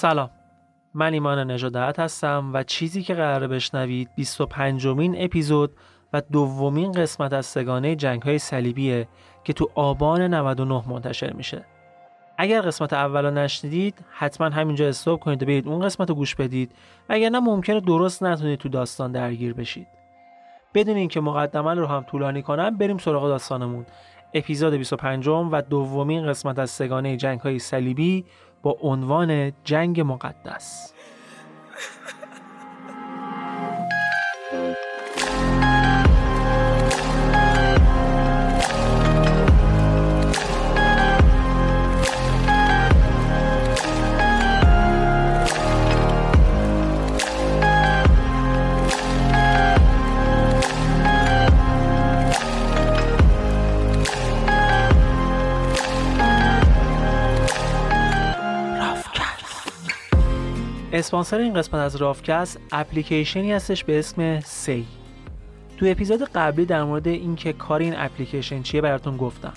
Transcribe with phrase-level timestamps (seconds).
[0.00, 0.30] سلام.
[0.94, 5.76] من ایمان نژادت هستم و چیزی که قراره بشنوید 25 مین اپیزود
[6.12, 9.08] و دومین قسمت از سگانه جنگ های صلیبیه
[9.44, 11.64] که تو آبان 99 منتشر میشه.
[12.38, 16.72] اگر قسمت اول نشنیدید حتما همینجا استوب کنید و برید اون قسمت رو گوش بدید
[17.08, 19.86] و اگر نه ممکنه درست نتونید تو داستان درگیر بشید.
[20.74, 23.86] بدون اینکه مقدمه رو هم طولانی کنم بریم سراغ داستانمون.
[24.34, 28.24] اپیزود 25 و دومین قسمت از سگانه جنگ های صلیبی
[28.62, 30.94] با عنوان جنگ مقدس.
[60.92, 64.86] اسپانسر این قسمت از رافکست اپلیکیشنی هستش به اسم سی
[65.78, 69.52] تو اپیزود قبلی در مورد اینکه کار این اپلیکیشن چیه براتون گفتم.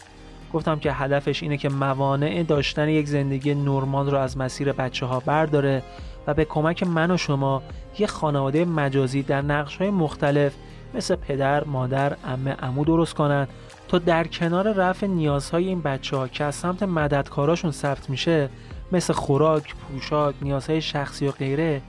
[0.53, 5.19] گفتم که هدفش اینه که موانع داشتن یک زندگی نرمال رو از مسیر بچه ها
[5.19, 5.83] برداره
[6.27, 7.63] و به کمک من و شما
[7.99, 10.53] یه خانواده مجازی در نقش های مختلف
[10.93, 13.47] مثل پدر، مادر، امه، امو درست کنن
[13.87, 18.49] تا در کنار رفع نیازهای این بچه ها که از سمت مددکاراشون ثبت میشه
[18.93, 21.81] مثل خوراک، پوشاک، نیازهای شخصی و غیره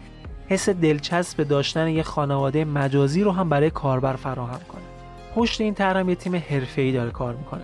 [0.49, 4.83] حس دلچسب داشتن یه خانواده مجازی رو هم برای کاربر فراهم کنه.
[5.35, 7.63] پشت این طرح یه تیم حرفه‌ای داره کار می‌کنه.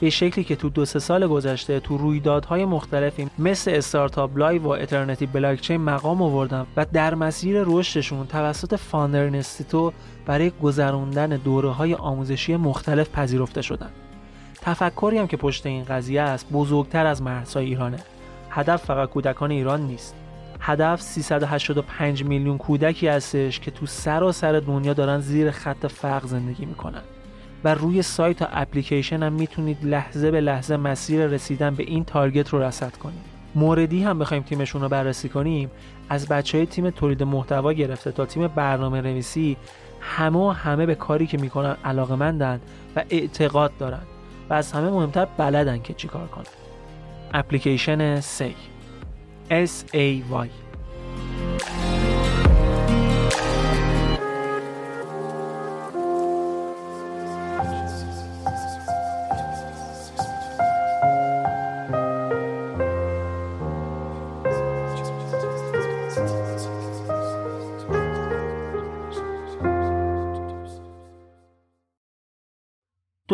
[0.00, 4.68] به شکلی که تو دو سه سال گذشته تو رویدادهای مختلفی مثل Startup Live و
[4.68, 9.92] Eternity Blockchain مقام آوردن و در مسیر رشدشون توسط Founder Institute
[10.26, 13.90] برای گذروندن دوره های آموزشی مختلف پذیرفته شدن.
[14.60, 17.98] تفکری هم که پشت این قضیه است بزرگتر از مرزهای ایرانه.
[18.54, 20.14] هدف فقط کودکان ایران نیست.
[20.60, 27.02] هدف 385 میلیون کودکی هستش که تو سراسر دنیا دارن زیر خط فقر زندگی می‌کنن.
[27.64, 32.48] و روی سایت و اپلیکیشن هم می‌تونید لحظه به لحظه مسیر رسیدن به این تارگت
[32.48, 33.20] رو رصد کنید.
[33.54, 35.70] موردی هم بخوایم تیمشون رو بررسی کنیم
[36.08, 39.56] از بچه های تیم تولید محتوا گرفته تا تیم برنامه نویسی
[40.00, 42.14] همه و همه به کاری که می‌کنن علاقه
[42.96, 44.02] و اعتقاد دارن
[44.50, 46.63] و از همه مهمتر بلدن که چیکار کنن.
[47.34, 48.54] اپلیکیشن سی
[49.50, 50.48] S-A-Y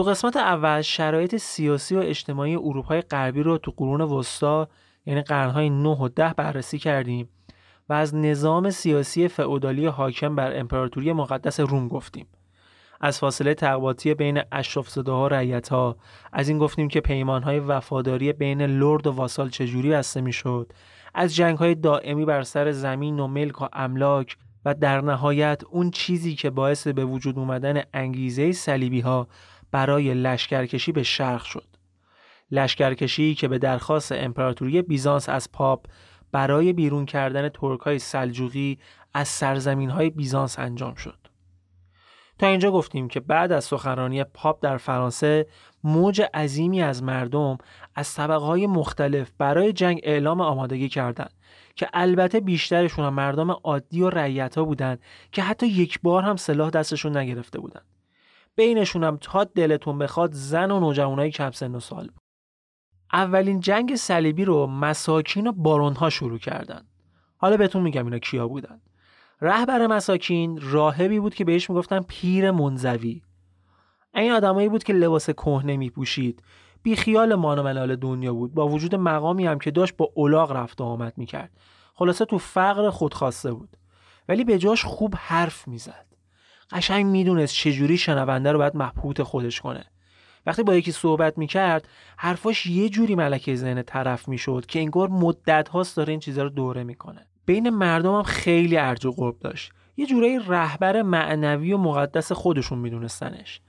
[0.01, 4.69] تو قسمت اول شرایط سیاسی و اجتماعی اروپای غربی رو تو قرون وسطا
[5.07, 7.29] یعنی قرنهای 9 و 10 بررسی کردیم
[7.89, 12.27] و از نظام سیاسی فئودالی حاکم بر امپراتوری مقدس روم گفتیم.
[13.01, 15.97] از فاصله تقواتی بین اشرافزاده ها و رعیت ها
[16.33, 20.73] از این گفتیم که پیمان های وفاداری بین لرد و واسال چجوری بسته می‌شد
[21.15, 25.91] از جنگ های دائمی بر سر زمین و ملک و املاک و در نهایت اون
[25.91, 29.29] چیزی که باعث به وجود اومدن انگیزه صلیبی ها
[29.71, 31.67] برای لشکرکشی به شرق شد.
[32.51, 35.87] لشکرکشی که به درخواست امپراتوری بیزانس از پاپ
[36.33, 38.79] برای بیرون کردن ترکای سلجوقی
[39.15, 41.19] از سرزمین های بیزانس انجام شد.
[42.39, 45.47] تا اینجا گفتیم که بعد از سخنرانی پاپ در فرانسه
[45.85, 47.59] موج عظیمی از مردم
[47.95, 51.33] از طبقه های مختلف برای جنگ اعلام آمادگی کردند
[51.75, 55.01] که البته بیشترشون هم مردم عادی و رعیت ها بودند
[55.33, 57.90] که حتی یک بار هم سلاح دستشون نگرفته بودند.
[58.57, 62.23] بینشون هم تا دلتون بخواد زن و نوجوانای کم سن و سال بود.
[63.13, 66.87] اولین جنگ صلیبی رو مساکین و بارونها شروع کردن.
[67.37, 68.81] حالا بهتون میگم اینا کیا بودن.
[69.41, 73.23] رهبر مساکین راهبی بود که بهش می‌گفتن پیر منزوی.
[74.15, 76.43] این آدمایی بود که لباس کهنه میپوشید.
[76.83, 80.53] بی خیال مان و ملال دنیا بود با وجود مقامی هم که داشت با اولاغ
[80.53, 81.51] رفت و آمد می‌کرد.
[81.95, 83.77] خلاصه تو فقر خودخواسته بود.
[84.29, 86.07] ولی به جاش خوب حرف می‌زد.
[86.73, 89.85] قشنگ می‌دونست چجوری شنونده رو باید مبهوت خودش کنه.
[90.47, 95.69] وقتی با یکی صحبت می‌کرد حرفاش یه جوری ملکه ذهن طرف می‌شد که انگار مدت
[95.69, 97.27] هاست داره این چیزا رو دوره می‌کنه.
[97.47, 99.73] بین مردم هم خیلی ارج و قرب داشت.
[99.97, 103.61] یه جورایی رهبر معنوی و مقدس خودشون میدونستنش.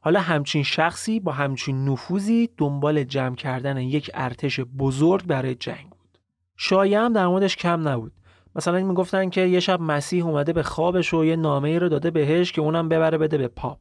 [0.00, 6.18] حالا همچین شخصی با همچین نفوذی دنبال جمع کردن یک ارتش بزرگ برای جنگ بود.
[6.56, 8.12] شایعه هم در موردش کم نبود.
[8.56, 12.10] مثلا می‌گفتن که یه شب مسیح اومده به خوابش و یه نامه ای رو داده
[12.10, 13.78] بهش که اونم ببره بده به پاپ.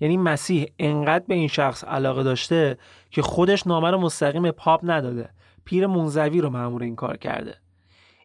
[0.00, 2.78] یعنی مسیح انقدر به این شخص علاقه داشته
[3.10, 5.30] که خودش نامه رو مستقیم پاپ نداده.
[5.64, 7.54] پیر منزوی رو مأمور این کار کرده.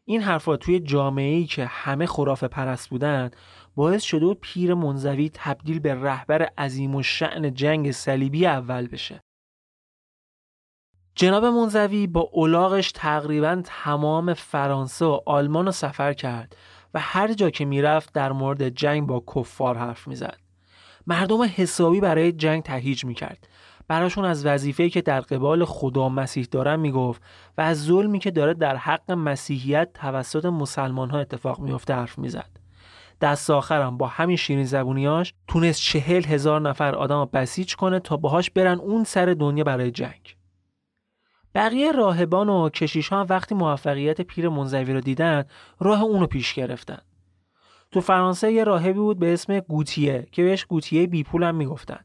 [0.06, 3.32] این حرفا توی جامعه ای که همه خرافه پرست بودن
[3.76, 9.22] باعث شده و پیر منزوی تبدیل به رهبر عظیم و شعن جنگ صلیبی اول بشه.
[11.20, 16.56] جناب منزوی با اولاغش تقریبا تمام فرانسه و آلمان رو سفر کرد
[16.94, 20.38] و هر جا که می‌رفت در مورد جنگ با کفار حرف می‌زد.
[21.08, 23.48] مردم حسابی برای جنگ تهیج می‌کرد.
[23.88, 27.22] براشون از وظیفه‌ای که در قبال خدا مسیح دارن می‌گفت
[27.58, 32.50] و از ظلمی که داره در حق مسیحیت توسط مسلمان ها اتفاق میفته حرف می‌زد.
[33.22, 38.50] دست آخرم با همین شیرین زبونیاش تونست چهل هزار نفر آدم بسیج کنه تا باهاش
[38.50, 40.37] برن اون سر دنیا برای جنگ.
[41.58, 45.44] بقیه راهبان و کشیش ها وقتی موفقیت پیر منزوی رو دیدن
[45.80, 46.98] راه اونو پیش گرفتن.
[47.92, 52.00] تو فرانسه یه راهبی بود به اسم گوتیه که بهش گوتیه بی پول هم می‌گفتن.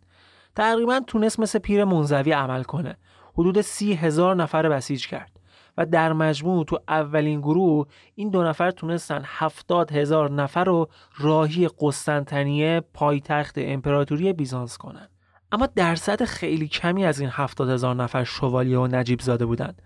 [0.57, 2.97] تقریبا تونست مثل پیر منزوی عمل کنه.
[3.35, 5.41] حدود سی هزار نفر بسیج کرد.
[5.77, 11.69] و در مجموع تو اولین گروه این دو نفر تونستن هفتاد هزار نفر رو راهی
[11.81, 15.09] قسطنطنیه پایتخت امپراتوری بیزانس کنن.
[15.53, 19.83] اما درصد خیلی کمی از این هفتاد هزار نفر شوالیه و نجیب زاده بودند.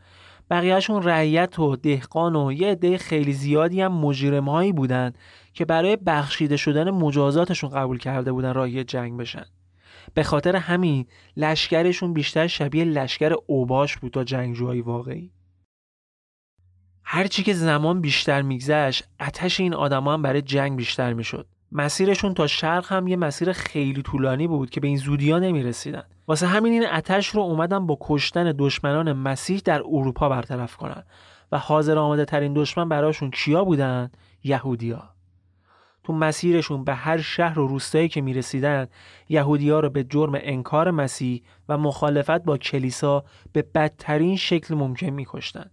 [0.51, 5.19] بقیهشون رعیت و دهقان و یه عده خیلی زیادی هم مجرم بودند
[5.53, 9.45] که برای بخشیده شدن مجازاتشون قبول کرده بودن راهی جنگ بشن.
[10.15, 11.07] به خاطر همین
[11.37, 15.33] لشکرشون بیشتر شبیه لشکر اوباش بود تا جنگجوهای واقعی.
[17.03, 22.47] هرچی که زمان بیشتر میگذشت اتش این آدما هم برای جنگ بیشتر می‌شد مسیرشون تا
[22.47, 26.03] شرق هم یه مسیر خیلی طولانی بود که به این زودی ها نمی رسیدن.
[26.29, 31.03] واسه همین این اتش رو اومدن با کشتن دشمنان مسیح در اروپا برطرف کنن
[31.53, 34.11] و حاضر آماده ترین دشمن براشون کیا بودن؟
[34.45, 35.03] یهودیا.
[36.05, 38.87] تو مسیرشون به هر شهر و روستایی که می رسیدن
[39.29, 45.27] یهودیا رو به جرم انکار مسیح و مخالفت با کلیسا به بدترین شکل ممکن می
[45.29, 45.71] کشتن.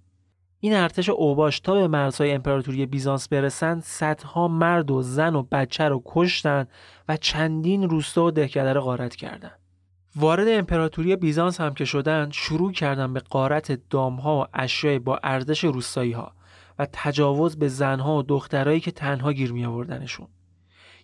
[0.63, 5.83] این ارتش اوباش تا به مرزهای امپراتوری بیزانس برسند صدها مرد و زن و بچه
[5.83, 6.67] رو کشتن
[7.09, 9.59] و چندین روستا و دهکده رو غارت کردند.
[10.15, 15.63] وارد امپراتوری بیزانس هم که شدن شروع کردن به قارت دامها و اشیای با ارزش
[15.63, 16.31] روستایی ها
[16.79, 20.27] و تجاوز به زنها و دخترایی که تنها گیر می آوردنشون.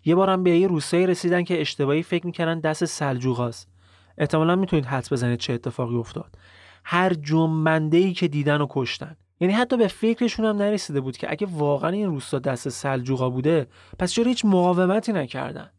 [0.05, 3.69] یه بارم به یه روستایی رسیدن که اشتباهی فکر می‌کردن دست سلجوقاست.
[4.17, 6.37] احتمالا می‌تونید حدس بزنید چه اتفاقی افتاد.
[6.83, 11.31] هر جنبنده ای که دیدن و کشتن یعنی حتی به فکرشون هم نرسیده بود که
[11.31, 13.67] اگه واقعا این روستا دست سلجوقا بوده
[13.99, 15.69] پس چرا هیچ مقاومتی نکردن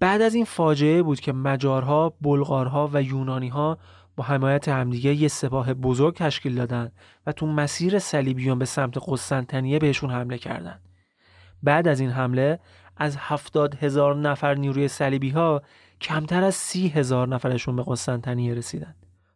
[0.00, 3.78] بعد از این فاجعه بود که مجارها، بلغارها و یونانیها
[4.16, 6.92] با حمایت همدیگه یه سپاه بزرگ تشکیل دادن
[7.26, 10.80] و تو مسیر صلیبیون به سمت قسطنطنیه بهشون حمله کردند.
[11.62, 12.58] بعد از این حمله
[12.96, 15.62] از هفتاد هزار نفر نیروی صلیبی ها
[16.00, 18.94] کمتر از سی هزار نفرشون به قسطنطنیه رسیدن.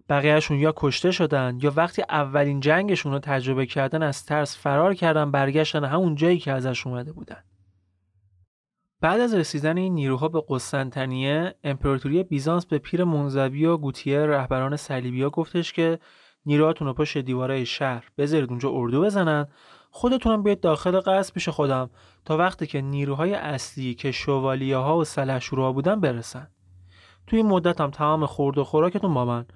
[0.09, 5.31] بقیهشون یا کشته شدن یا وقتی اولین جنگشون رو تجربه کردن از ترس فرار کردن
[5.31, 7.43] برگشتن همون جایی که ازش اومده بودن.
[9.01, 14.77] بعد از رسیدن این نیروها به قسطنطنیه امپراتوری بیزانس به پیر منزوی و گوتیه رهبران
[14.77, 15.99] صلیبیا گفتش که
[16.47, 19.47] نیروهاتون رو پشت دیوارای شهر بذارید اونجا اردو بزنن.
[19.91, 21.91] خودتونم بیاید داخل قصر پیش خودم
[22.25, 26.49] تا وقتی که نیروهای اصلی که شوالیه ها و سلحشورها بودن برسن.
[27.27, 29.47] توی این مدت هم تمام خورد و خوراکتون با من.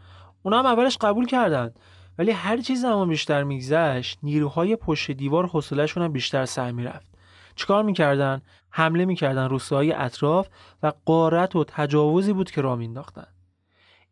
[0.43, 1.71] اونا هم اولش قبول کردن
[2.19, 7.13] ولی هر چیز زمان بیشتر میگذشت نیروهای پشت دیوار حوصلهشون هم بیشتر سر می‌رفت.
[7.57, 10.49] چیکار می‌کردن؟ حمله می‌کردن روستاهای اطراف
[10.83, 13.27] و قارت و تجاوزی بود که راه مینداختن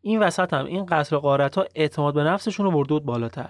[0.01, 3.49] این وسط هم این قصر قارت ها اعتماد به نفسشون رو برده بالاتر.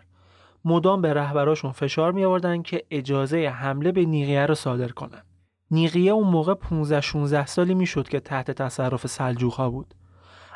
[0.65, 5.23] مدام به رهبراشون فشار می آوردن که اجازه حمله به نیقیه رو صادر کنن.
[5.71, 9.93] نیقیه اون موقع 15 16 سالی می‌شد که تحت تصرف سلجوق ها بود.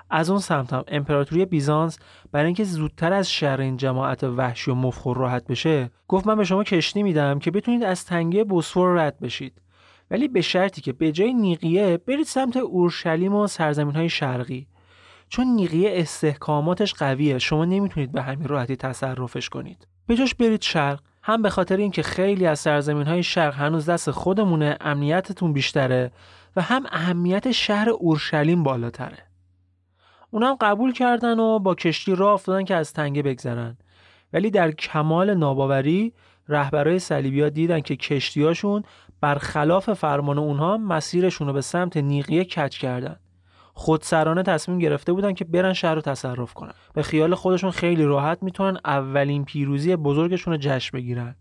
[0.10, 0.84] از اون سمت هم.
[0.88, 2.00] امپراتوری بیزانس
[2.32, 6.44] برای اینکه زودتر از شر این جماعت وحشی و مفخور راحت بشه گفت من به
[6.44, 9.62] شما کشتی میدم که بتونید از تنگه بوسفور رد بشید.
[10.12, 14.68] ولی به شرطی که به جای نیقیه برید سمت اورشلیم و سرزمین های شرقی.
[15.30, 19.88] چون نیقیه استحکاماتش قویه شما نمی‌تونید به همین راحتی تصرفش کنید.
[20.08, 21.00] به جاش برید شرق.
[21.24, 26.12] هم به خاطر اینکه خیلی از سرزمین های شرق هنوز دست خودمونه امنیتتون بیشتره
[26.56, 29.18] و هم اهمیت شهر اورشلیم بالاتره.
[30.36, 33.78] اونا قبول کردن و با کشتی راه افتادن که از تنگه بگذرن.
[34.34, 36.14] ولی در کمال ناباوری
[36.48, 38.84] رهبرای صلیبیا دیدن که کشتیاشون
[39.22, 43.16] برخلاف فرمان اونها مسیرشون رو به سمت نیقیه کچ کردن.
[43.74, 46.74] خودسرانه تصمیم گرفته بودن که برن شهر رو تصرف کنن.
[46.94, 51.36] به خیال خودشون خیلی راحت می‌تونن اولین پیروزی بزرگشون رو جشن بگیرن.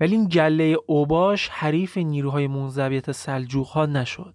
[0.00, 4.34] ولی این گله اوباش حریف نیروهای منضبیت سلجوق ها نشد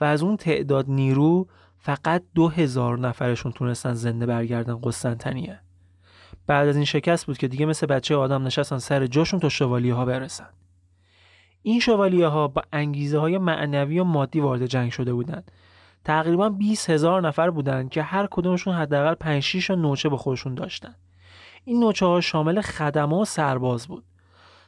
[0.00, 1.46] و از اون تعداد نیرو
[1.78, 5.60] فقط دو هزار نفرشون تونستن زنده برگردن قسطنطنیه.
[6.46, 9.94] بعد از این شکست بود که دیگه مثل بچه آدم نشستن سر جاشون تا شوالیه
[9.94, 10.48] ها برسن.
[11.62, 15.50] این شوالیه ها با انگیزه های معنوی و مادی وارد جنگ شده بودند
[16.04, 20.94] تقریبا 20 هزار نفر بودند که هر کدومشون حداقل 5 6 نوچه به خودشون داشتن.
[21.64, 24.04] این نوچه ها شامل خدمه و سرباز بود.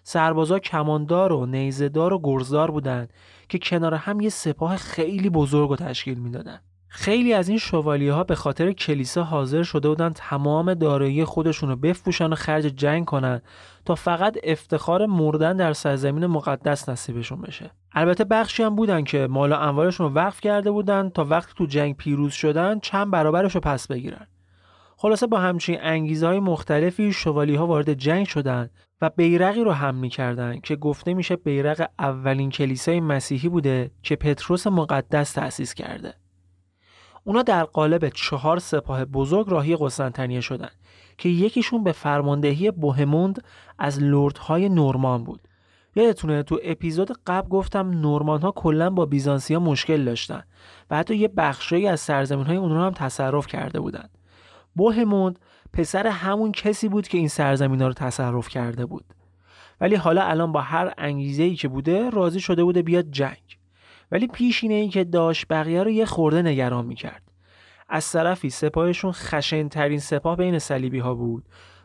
[0.02, 3.12] سربازا کماندار و نیزهدار و گرزدار بودند
[3.48, 6.62] که کنار هم یه سپاه خیلی بزرگ و تشکیل می‌دادند
[6.92, 11.76] خیلی از این شوالیه ها به خاطر کلیسا حاضر شده بودن تمام دارایی خودشون رو
[11.76, 13.42] بفروشن و خرج جنگ کنن
[13.84, 17.70] تا فقط افتخار مردن در سرزمین مقدس نصیبشون بشه.
[17.92, 21.66] البته بخشی هم بودن که مال و اموالشون رو وقف کرده بودن تا وقتی تو
[21.66, 24.26] جنگ پیروز شدن چند برابرش رو پس بگیرن.
[24.96, 28.70] خلاصه با همچین انگیزه های مختلفی شوالی ها وارد جنگ شدن
[29.00, 34.66] و بیرقی رو هم می‌کردن که گفته میشه بیرق اولین کلیسای مسیحی بوده که پتروس
[34.66, 36.19] مقدس تأسیس کرده.
[37.24, 40.76] اونا در قالب چهار سپاه بزرگ راهی قسطنطنیه شدند
[41.18, 43.44] که یکیشون به فرماندهی بوهموند
[43.78, 45.40] از لردهای نورمان بود.
[45.96, 50.42] یادتونه تو اپیزود قبل گفتم نورمان ها کلا با بیزانسیا مشکل داشتن
[50.90, 54.10] و حتی یه بخشی از سرزمین های اونها هم تصرف کرده بودند.
[54.74, 55.38] بوهموند
[55.72, 59.04] پسر همون کسی بود که این سرزمین ها رو تصرف کرده بود.
[59.80, 63.59] ولی حالا الان با هر انگیزه ای که بوده راضی شده بوده بیاد جنگ.
[64.12, 67.22] ولی پیشینه ای که داشت بقیه رو یه خورده نگران می‌کرد.
[67.88, 71.44] از طرفی سپاهشون خشن ترین سپاه بین صلیبی ها بود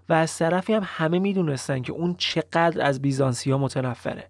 [0.09, 4.29] و از طرفی هم همه می‌دونستن که اون چقدر از بیزانسیا متنفره.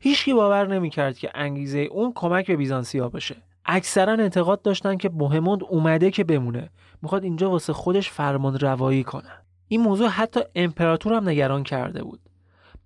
[0.00, 3.36] هیچکی باور نمی‌کرد که انگیزه اون کمک به بیزانسیا باشه.
[3.64, 6.70] اکثرا اعتقاد داشتن که بوهموند اومده که بمونه.
[7.02, 9.30] می‌خواد اینجا واسه خودش فرمان روایی کنه.
[9.68, 12.20] این موضوع حتی امپراتور هم نگران کرده بود.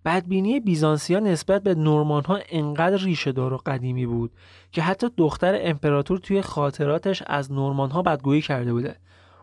[0.08, 4.32] بدبینی بیزانسیا نسبت به نورمان ها انقدر ریشه دار و قدیمی بود
[4.72, 8.96] که حتی دختر امپراتور توی خاطراتش از نورمان ها بدگویی کرده بوده.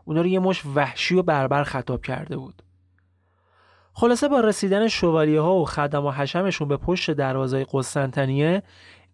[0.06, 2.62] اونا رو یه مش وحشی و بربر خطاب کرده بود.
[3.94, 8.64] خلاصه با رسیدن شوالیه ها و خدم و حشمشون به پشت دروازه قسطنطنیه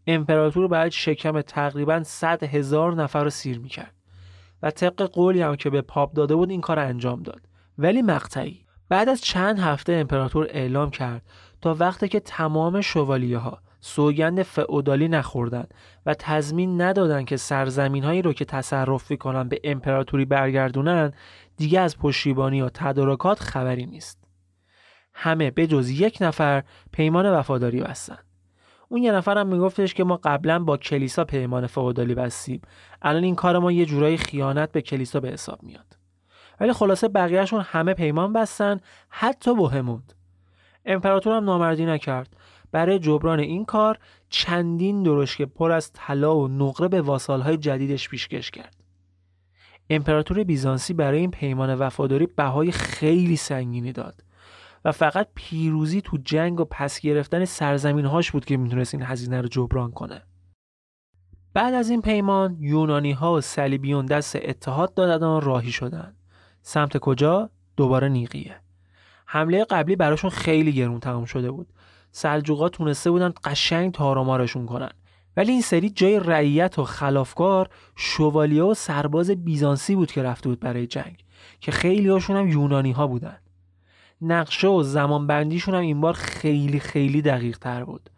[0.08, 3.96] امپراتور باید شکم تقریبا 100 هزار نفر رو سیر می‌کرد
[4.64, 7.42] و طبق قولی هم که به پاپ داده بود این کار انجام داد.
[7.78, 8.61] ولی مقطعی.
[8.92, 11.22] بعد از چند هفته امپراتور اعلام کرد
[11.62, 15.64] تا وقتی که تمام شوالیه ها سوگند فئودالی نخوردن
[16.06, 21.12] و تضمین ندادن که سرزمین هایی رو که تصرف کنن به امپراتوری برگردونن
[21.58, 24.24] دیگه از پشتیبانی یا تدارکات خبری نیست.
[25.14, 28.20] همه به جز یک نفر پیمان وفاداری بستن.
[28.90, 32.62] اون یه نفرم میگفتش که ما قبلا با کلیسا پیمان فئودالی بستیم.
[33.02, 36.01] الان این کار ما یه جورایی خیانت به کلیسا به حساب میاد.
[36.62, 40.14] ولی خلاصه بقیهشون همه پیمان بستن حتی بوهموند
[40.86, 42.36] امپراتور هم نامردی نکرد.
[42.72, 44.00] برای جبران این کار
[44.30, 48.76] چندین درشک پر از طلا و نقره به واسالهای جدیدش پیشکش کرد.
[49.90, 54.24] امپراتور بیزانسی برای این پیمان وفاداری بهای خیلی سنگینی داد
[54.86, 59.42] و فقط پیروزی تو جنگ و پس گرفتن سرزمین هاش بود که می‌تونست این هزینه
[59.42, 60.22] رو جبران کنه.
[61.54, 66.16] بعد از این پیمان یونانی ها و صلیبیون دست اتحاد دادن و راهی شدن
[66.62, 68.56] سمت کجا؟ دوباره نیقیه.
[69.26, 71.68] حمله قبلی براشون خیلی گرون تمام شده بود.
[72.12, 74.92] سلجوقا تونسته بودن قشنگ تارامارشون کنن.
[75.38, 80.60] ولی این سری جای رعیت و خلافکار شوالیه و سرباز بیزانسی بود که رفته بود
[80.60, 81.24] برای جنگ
[81.60, 83.38] که خیلی هاشون هم یونانی ها بودن.
[84.22, 88.10] نقشه و زمان بندیشون هم این بار خیلی خیلی دقیق تر بود.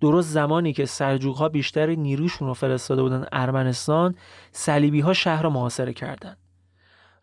[0.00, 4.14] درست زمانی که سرجوق ها بیشتر نیروشون رو فرستاده بودن ارمنستان
[4.52, 6.36] صلیبی ها شهر رو محاصره کردن.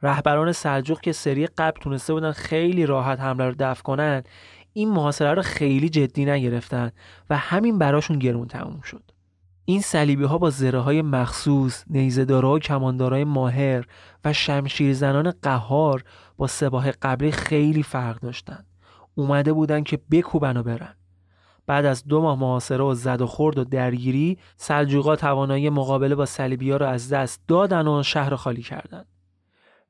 [0.01, 4.23] رهبران سلجوق که سری قبل تونسته بودن خیلی راحت حمله رو دفع کنن
[4.73, 6.91] این محاصره رو خیلی جدی نگرفتن
[7.29, 9.03] و همین براشون گرون تموم شد
[9.65, 13.85] این صلیبی ها با زره های مخصوص، نیزدارا و کماندارای ماهر
[14.25, 16.03] و شمشیر زنان قهار
[16.37, 18.65] با سباه قبلی خیلی فرق داشتن.
[19.15, 20.95] اومده بودن که بکوبن و برن.
[21.65, 26.25] بعد از دو ماه محاصره و زد و خورد و درگیری سلجوقا توانایی مقابله با
[26.25, 29.05] صلیبی ها رو از دست دادن و شهر خالی کردند.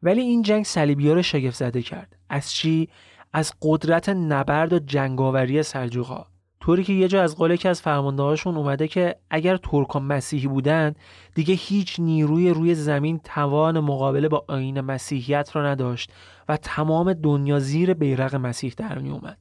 [0.04, 2.16] ولی این جنگ صلیبی ها رو شگفت زده کرد.
[2.30, 2.90] از چی؟
[3.34, 6.26] از قدرت نبرد و جنگاوری سلجوقا.
[6.60, 10.94] طوری که یه جا از قول که از فرماندهاشون اومده که اگر ترکان مسیحی بودن
[11.36, 16.12] دیگه هیچ نیروی روی زمین توان مقابله با آین مسیحیت را نداشت
[16.50, 19.38] و تمام دنیا زیر بیرق مسیح در می اومد.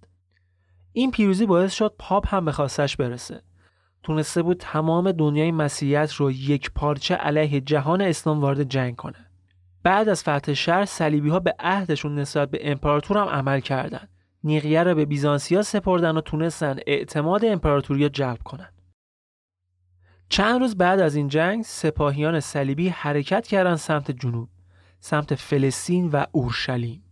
[0.92, 3.42] این پیروزی باعث شد پاپ هم به خواستش برسه.
[4.02, 9.25] تونسته بود تمام دنیای مسیحیت رو یک پارچه علیه جهان اسلام وارد جنگ کنه.
[9.86, 14.08] بعد از فتح شهر صلیبی ها به عهدشون نسبت به امپراتور هم عمل کردند.
[14.44, 18.82] نیقیه را به بیزانسیا سپردن و تونستن اعتماد امپراتوری جلب کنند.
[20.28, 24.48] چند روز بعد از این جنگ سپاهیان صلیبی حرکت کردند سمت جنوب
[25.00, 27.02] سمت فلسطین و اورشلیم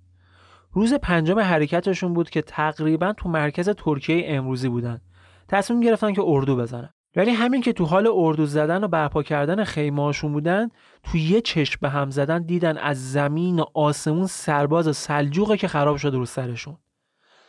[0.72, 5.00] روز پنجم حرکتشون بود که تقریبا تو مرکز ترکیه امروزی بودن
[5.48, 9.64] تصمیم گرفتن که اردو بزنن ولی همین که تو حال اردو زدن و برپا کردن
[9.64, 10.68] خیمهاشون بودن
[11.02, 15.96] تو یه چشم به هم زدن دیدن از زمین و آسمون سرباز سلجوقه که خراب
[15.96, 16.76] شده رو سرشون.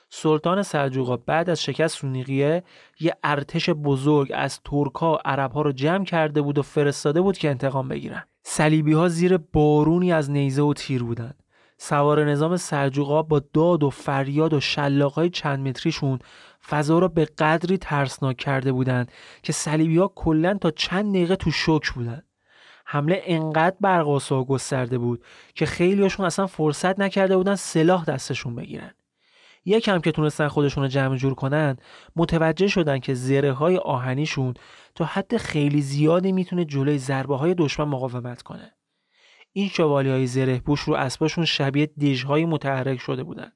[0.10, 2.63] سلطان سلجوقا بعد از شکست رونیقیه
[2.99, 7.49] یه ارتش بزرگ از ترکا و عربها رو جمع کرده بود و فرستاده بود که
[7.49, 8.23] انتقام بگیرن.
[8.43, 11.44] صلیبی ها زیر بارونی از نیزه و تیر بودند
[11.78, 16.20] سوار نظام سلجوقا با داد و فریاد و شلاقهای چند متریشون
[16.68, 19.12] فضا را به قدری ترسناک کرده بودند
[19.44, 22.26] که صلیبی ها کلا تا چند دقیقه تو شوک بودند.
[22.86, 25.24] حمله انقدر برقاسا و گسترده بود
[25.56, 28.92] که خیلیاشون اصلا فرصت نکرده بودن سلاح دستشون بگیرن.
[29.66, 31.78] یکم که تونستن خودشون رو جمع جور کنن
[32.16, 34.54] متوجه شدن که زره های آهنیشون
[34.96, 38.72] تا حد خیلی زیادی می‌تونه جلوی ضربه های دشمن مقاومت کنه.
[39.58, 41.89] این شوالی های زره بوش رو اسباشون شبیه
[42.28, 43.52] های متحرک شده بودن.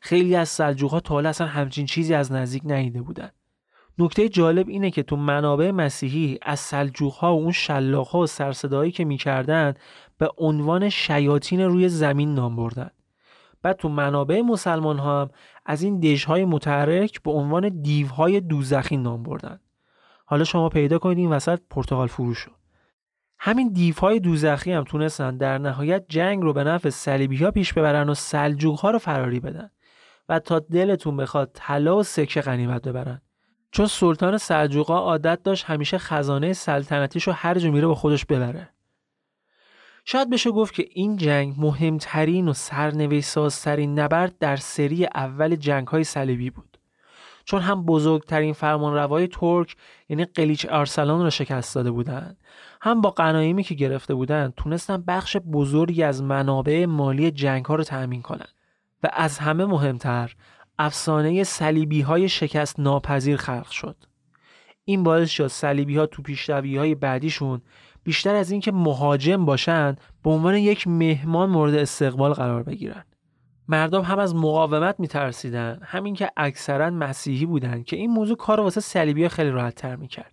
[0.00, 3.30] خیلی از سلجوقها تا حالا اصلا همچین چیزی از نزدیک ندیده بودن.
[3.98, 9.04] نکته جالب اینه که تو منابع مسیحی از سلجوقها و اون شلاقها و سرصدایی که
[9.04, 9.74] می‌کردن
[10.18, 12.90] به عنوان شیاطین روی زمین نام بردن.
[13.62, 15.30] بعد تو منابع مسلمان ها هم
[15.66, 19.60] از این دژهای متحرک به عنوان دیوهای دوزخی نام بردن.
[20.26, 22.61] حالا شما پیدا کنید این وسط پرتغال فروش شد
[23.44, 28.08] همین دیوهای دوزخی هم تونستن در نهایت جنگ رو به نفع صلیبی ها پیش ببرن
[28.08, 29.70] و سلجوق ها رو فراری بدن
[30.28, 33.22] و تا دلتون بخواد طلا و سکه غنیمت ببرن.
[33.70, 38.68] چون سلطان سلجوقا عادت داشت همیشه خزانه سلطنتیش رو هر جا میره با خودش ببره.
[40.04, 45.88] شاید بشه گفت که این جنگ مهمترین و سرنوشت سازترین نبرد در سری اول جنگ
[45.88, 46.78] های صلیبی بود.
[47.44, 49.76] چون هم بزرگترین فرمانروای ترک
[50.08, 52.36] یعنی قلیچ ارسلان را شکست داده بودند.
[52.84, 57.84] هم با قنایمی که گرفته بودند تونستن بخش بزرگی از منابع مالی جنگ ها رو
[57.84, 58.54] تأمین کنند
[59.02, 60.34] و از همه مهمتر
[60.78, 63.96] افسانه صلیبی های شکست ناپذیر خلق شد.
[64.84, 67.62] این باعث شد صلیبی ها تو پیشروی های بعدیشون
[68.04, 73.06] بیشتر از اینکه مهاجم باشند به عنوان یک مهمان مورد استقبال قرار بگیرند
[73.68, 75.80] مردم هم از مقاومت میترسیدن.
[75.82, 80.31] همین که اکثرا مسیحی بودند که این موضوع کار واسه صلیبی خیلی راحت تر می‌کرد.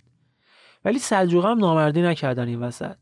[0.85, 2.95] ولی سلجوقا هم نامردی نکردن این وسط.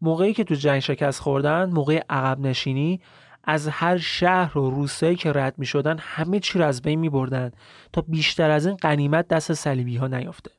[0.00, 3.00] موقعی که تو جنگ شکست خوردن موقع عقب نشینی
[3.44, 7.08] از هر شهر و روستایی که رد می شدن همه چی رو از بین می
[7.08, 7.50] بردن
[7.92, 10.50] تا بیشتر از این قنیمت دست صلیبی ها نیافته.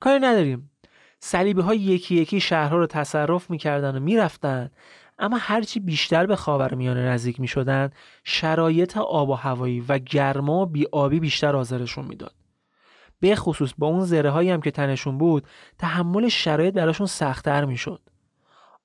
[0.00, 0.70] کاری نداریم.
[1.20, 4.70] صلیبی ها یکی یکی شهرها رو تصرف می‌کردن و می‌رفتن
[5.18, 7.90] اما هرچی بیشتر به خاورمیانه نزدیک می شدن
[8.24, 12.34] شرایط آب و هوایی و گرما و بیابی بیشتر آزارشون می‌داد.
[13.20, 15.46] به خصوص با اون زره هایی هم که تنشون بود
[15.78, 18.00] تحمل شرایط براشون سختتر می‌شد.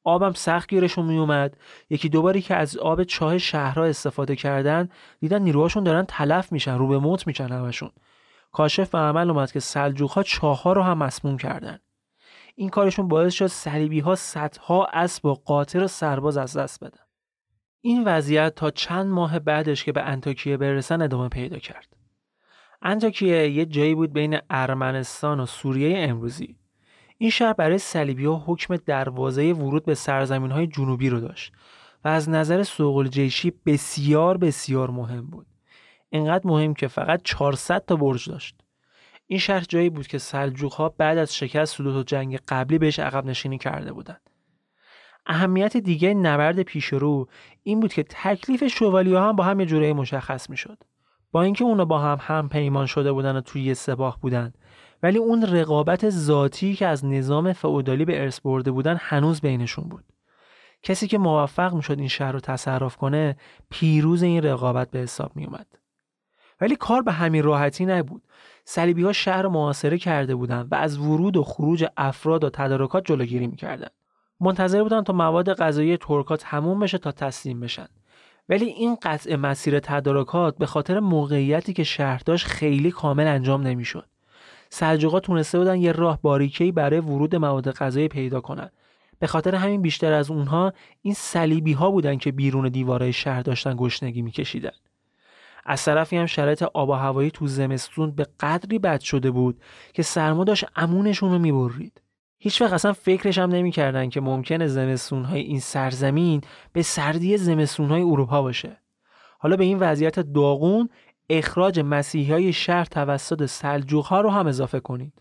[0.03, 1.57] آبم سخت گیرشون می اومد
[1.89, 4.89] یکی دوباری که از آب چاه شهرها استفاده کردن
[5.19, 7.91] دیدن نیروهاشون دارن تلف میشن رو به موت میشن همشون.
[8.51, 11.79] کاشف به عمل اومد که سلجوق ها چاه رو هم مسموم کردن.
[12.55, 17.03] این کارشون باعث شد صلیبی ها صدها اسب و قاطر و سرباز از دست بدن.
[17.81, 22.00] این وضعیت تا چند ماه بعدش که به انتاکیه برسن ادامه پیدا کرد.
[22.81, 26.55] انتاکیه یه جایی بود بین ارمنستان و سوریه امروزی.
[27.17, 31.53] این شهر برای صلیبی ها حکم دروازه ورود به سرزمین های جنوبی رو داشت
[32.05, 35.47] و از نظر سوق جیشی بسیار بسیار مهم بود.
[36.09, 38.55] اینقدر مهم که فقط 400 تا برج داشت.
[39.27, 43.25] این شهر جایی بود که سلجوق ها بعد از شکست دو جنگ قبلی بهش عقب
[43.25, 44.21] نشینی کرده بودند.
[45.25, 47.27] اهمیت دیگه نبرد پیش رو
[47.63, 50.77] این بود که تکلیف شوالیه هم با هم یه جورایی مشخص می‌شد.
[51.31, 54.53] با اینکه اونا با هم هم پیمان شده بودن و توی سپاه بودن.
[55.03, 60.03] ولی اون رقابت ذاتی که از نظام فئودالی به ارث برده بودن هنوز بینشون بود.
[60.83, 63.35] کسی که موفق می‌شد این شهر رو تصرف کنه
[63.69, 65.67] پیروز این رقابت به حساب می اومد.
[66.61, 68.23] ولی کار به همین راحتی نبود.
[68.65, 73.47] صلیبی ها شهر محاصره کرده بودند و از ورود و خروج افراد و تدارکات جلوگیری
[73.47, 73.91] می‌کردند
[74.39, 77.87] منتظر بودن تا مواد غذایی ترکا تموم بشه تا تسلیم بشن.
[78.51, 84.05] ولی این قطع مسیر تدارکات به خاطر موقعیتی که شهر داشت خیلی کامل انجام نمی‌شد.
[84.69, 88.71] سلجوقا تونسته بودن یه راه باریکی برای ورود مواد غذایی پیدا کنند
[89.19, 93.75] به خاطر همین بیشتر از اونها این صلیبی ها بودن که بیرون دیوارهای شهر داشتن
[93.77, 94.71] گشنگی میکشیدن.
[95.65, 99.61] از طرفی هم شرایط آب و هوایی تو زمستون به قدری بد شده بود
[99.93, 102.00] که سرما داشت امونشون رو می‌برید.
[102.43, 106.41] هیچ وقت اصلا فکرش هم نمی‌کردن که ممکنه زمستون های این سرزمین
[106.73, 108.77] به سردی زمستون های اروپا باشه.
[109.39, 110.89] حالا به این وضعیت داغون
[111.30, 115.13] اخراج مسیحی های شهر توسط سلجوق ها رو هم اضافه کنید.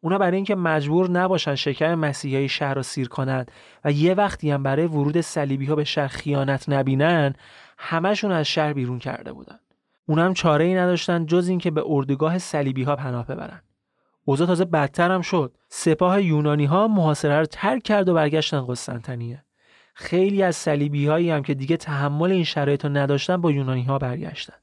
[0.00, 3.50] اونا برای اینکه مجبور نباشن شکر مسیحی های شهر رو سیر کنند
[3.84, 7.34] و یه وقتی هم برای ورود صلیبی ها به شهر خیانت نبینن
[7.78, 9.58] همشون از شهر بیرون کرده بودن.
[10.06, 13.62] اونم چاره ای نداشتن جز اینکه به اردوگاه صلیبی ها پناه ببرن.
[14.24, 15.52] اوضاع تازه بدتر هم شد.
[15.68, 19.44] سپاه یونانی ها محاصره رو ترک کرد و برگشتن قسطنطنیه.
[19.94, 23.98] خیلی از صلیبی هایی هم که دیگه تحمل این شرایط رو نداشتن با یونانی ها
[23.98, 24.56] برگشتن.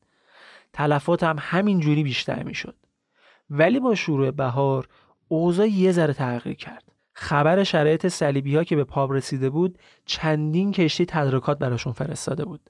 [0.74, 2.76] تلفات هم همین جوری بیشتر می‌شد.
[3.50, 4.88] ولی با شروع بهار
[5.28, 6.84] اوضاع یه ذره تغییر کرد.
[7.13, 12.69] خبر شرایط صلیبی ها که به پاب رسیده بود چندین کشتی تدارکات براشون فرستاده بود.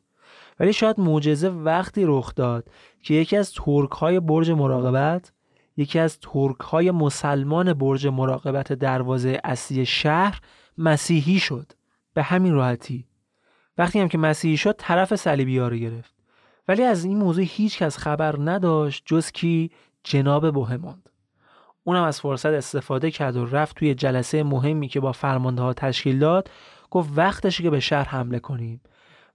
[0.59, 2.69] ولی شاید معجزه وقتی رخ داد
[3.03, 5.31] که یکی از ترک های برج مراقبت
[5.77, 10.39] یکی از ترک های مسلمان برج مراقبت دروازه اصلی شهر
[10.77, 11.71] مسیحی شد.
[12.13, 13.07] به همین راحتی.
[13.77, 16.13] وقتی هم که مسیحی شد طرف صلیبی رو گرفت.
[16.67, 19.71] ولی از این موضوع هیچ کس خبر نداشت جز کی؟
[20.03, 21.09] جناب بوهموند
[21.83, 26.19] اونم از فرصت استفاده کرد و رفت توی جلسه مهمی که با فرمانده ها تشکیل
[26.19, 26.49] داد
[26.89, 28.81] گفت وقتشه که به شهر حمله کنیم.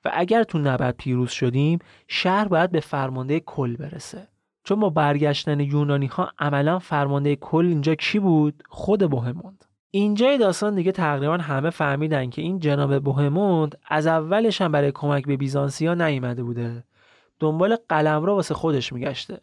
[0.05, 4.29] و اگر تو نبرد پیروز شدیم شهر باید به فرمانده کل برسه.
[4.67, 9.65] چون با برگشتن یونانی ها عملا فرمانده کل اینجا کی بود؟ خود بوهموند.
[9.91, 15.27] اینجای داستان دیگه تقریبا همه فهمیدن که این جناب بوهموند از اولش هم برای کمک
[15.27, 16.85] به بیزانسیا نیامده بوده.
[17.41, 19.41] دنبال قلمرو واسه خودش میگشته.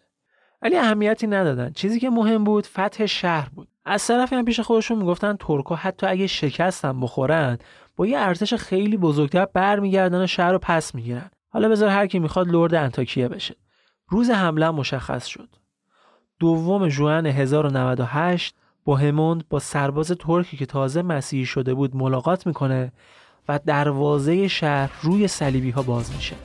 [0.62, 1.72] ولی اهمیتی ندادن.
[1.72, 3.68] چیزی که مهم بود فتح شهر بود.
[3.86, 7.58] از طرفی هم پیش خودشون می‌گفتن ترکا حتی اگه شکستم بخورن
[7.96, 11.32] با یه ارتش خیلی بزرگتر برمیگردن و شهر رو پس می‌گیرن.
[11.50, 13.56] حالا بذار هر کی می‌خواد لرد انتاکیه بشه.
[14.14, 15.50] روز حمله مشخص شد.
[16.40, 22.92] دوم ژوئن 1098 بوهموند با سرباز ترکی که تازه مسیحی شده بود ملاقات می‌کنه
[23.48, 26.36] و دروازه شهر روی صلیبی ها باز میشه.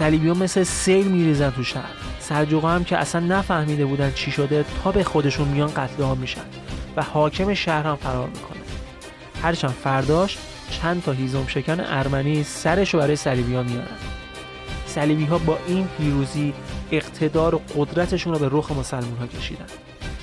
[0.00, 1.90] صلیبی ها مثل سیل میریزن تو شهر.
[2.20, 6.40] سلجوقا هم که اصلا نفهمیده بودن چی شده تا به خودشون میان قتل ها میشن
[6.96, 8.60] و حاکم شهر هم فرار می‌کنه.
[9.42, 10.38] هرچند فرداش
[10.70, 13.96] چند تا هیزم شکن ارمنی سرش برای صلیبی ها میارن.
[14.86, 16.52] صلیبی ها با این پیروزی
[16.90, 19.66] اقتدار و قدرتشون رو به رخ مسلمان ها کشیدن.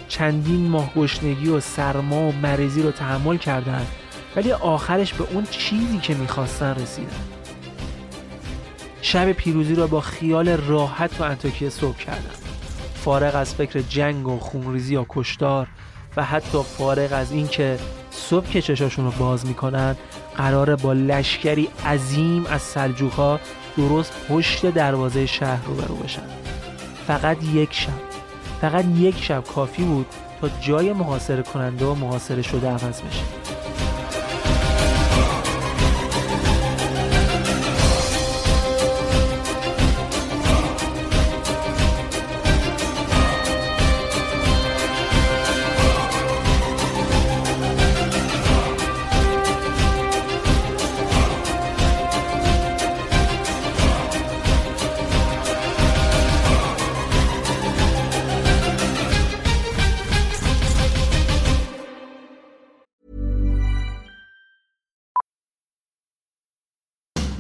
[0.08, 3.88] چندین ماه گشنگی و سرما و مریضی رو تحمل کردند
[4.36, 7.37] ولی آخرش به اون چیزی که می‌خواستن رسیدن.
[9.10, 12.32] شب پیروزی را با خیال راحت و انتاکیه صبح کردن
[12.96, 15.68] فارغ از فکر جنگ و خونریزی یا کشتار
[16.18, 17.80] و حتی فارغ از اینکه
[18.12, 19.96] صبح که چشاشون رو باز می‌کنن
[20.38, 23.40] قراره با لشکری عظیم از سلجوقها
[23.78, 26.28] درست پشت دروازه شهر روبرو بشن.
[27.08, 27.90] فقط یک شب
[28.62, 30.06] فقط یک شب کافی بود
[30.42, 33.57] تا جای محاصره کننده و محاصره شده عوض بشه.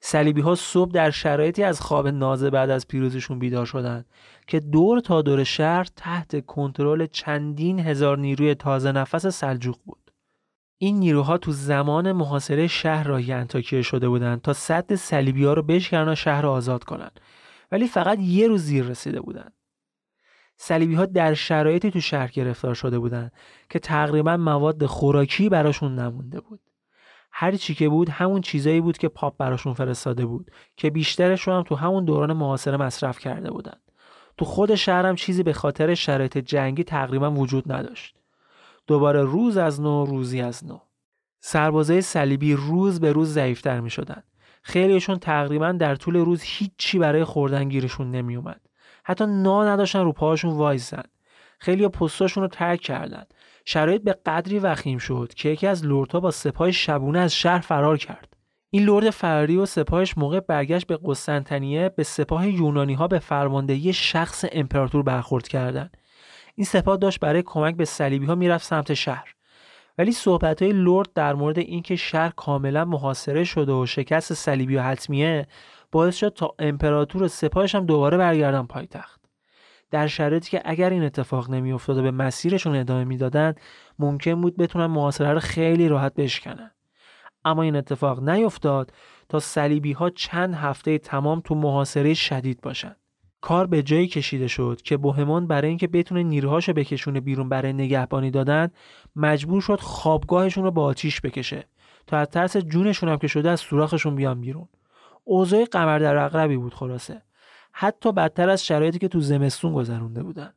[0.00, 4.06] صلیبی ها صبح در شرایطی از خواب نازه بعد از پیروزیشون بیدار شدند
[4.46, 10.10] که دور تا دور شهر تحت کنترل چندین هزار نیروی تازه نفس سلجوق بود.
[10.78, 15.62] این نیروها تو زمان محاصره شهر راهی انتاکیه شده بودند تا صد صلیبی ها رو
[15.62, 17.20] بشکنن و شهر رو آزاد کنند.
[17.72, 19.52] ولی فقط یه روز زیر رسیده بودند.
[20.56, 23.32] صلیبی ها در شرایطی تو شهر گرفتار شده بودند
[23.70, 26.60] که تقریبا مواد خوراکی براشون نمونده بود.
[27.32, 31.52] هر چی که بود همون چیزایی بود که پاپ براشون فرستاده بود که بیشترش رو
[31.52, 33.76] هم تو همون دوران معاصره مصرف کرده بودن.
[34.36, 38.16] تو خود شهرم چیزی به خاطر شرایط جنگی تقریبا وجود نداشت.
[38.86, 40.78] دوباره روز از نو روزی از نو.
[41.40, 44.22] سربازای صلیبی روز به روز ضعیفتر می شدن
[44.62, 48.60] خیلیشون تقریبا در طول روز هیچی برای خوردن گیرشون نمی اومد.
[49.04, 51.02] حتی نا نداشتن رو پاهاشون وایزن
[51.58, 53.34] خیلی پستاشون رو ترک کردند.
[53.64, 57.98] شرایط به قدری وخیم شد که یکی از لردها با سپاه شبونه از شهر فرار
[57.98, 58.36] کرد.
[58.70, 63.92] این لرد فراری و سپاهش موقع برگشت به قسطنطنیه به سپاه یونانی ها به فرماندهی
[63.92, 65.96] شخص امپراتور برخورد کردند.
[66.54, 69.34] این سپاه داشت برای کمک به صلیبی ها می‌رفت سمت شهر.
[69.98, 74.82] ولی صحبت های لرد در مورد اینکه شهر کاملا محاصره شده و شکست صلیبی و
[74.82, 75.46] حتمیه
[75.92, 79.19] باعث شد تا امپراتور و سپاهش هم دوباره برگردن پایتخت.
[79.90, 83.60] در شرایطی که اگر این اتفاق نمیافتاد و به مسیرشون ادامه می‌دادند
[83.98, 86.70] ممکن بود بتونن محاصره رو خیلی راحت بشکنن.
[87.44, 88.92] اما این اتفاق نیفتاد
[89.28, 92.96] تا صلیبی ها چند هفته تمام تو محاصره شدید باشند
[93.40, 98.30] کار به جایی کشیده شد که بوهمان برای اینکه بتونه نیروهاشو بکشونه بیرون برای نگهبانی
[98.30, 98.70] دادن
[99.16, 101.64] مجبور شد خوابگاهشون رو با آتیش بکشه
[102.06, 104.68] تا از ترس جونشون هم که شده از سوراخشون بیان بیرون.
[105.24, 107.22] اوضاع قمر در اقربی بود خلاصه.
[107.80, 110.52] حتی بدتر از شرایطی که تو زمستون گذرونده بودن.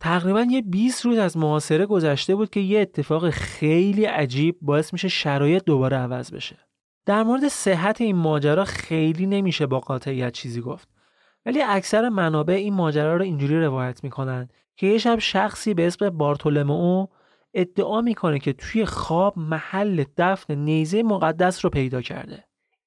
[0.00, 5.08] تقریبا یه 20 روز از محاصره گذشته بود که یه اتفاق خیلی عجیب باعث میشه
[5.08, 6.58] شرایط دوباره عوض بشه.
[7.06, 10.88] در مورد صحت این ماجرا خیلی نمیشه با قاطعیت چیزی گفت.
[11.46, 16.10] ولی اکثر منابع این ماجرا رو اینجوری روایت می‌کنن که یه شب شخصی به اسم
[16.10, 17.06] بارتولمئو
[17.54, 22.44] ادعا می‌کنه که توی خواب محل دفن نیزه مقدس رو پیدا کرده.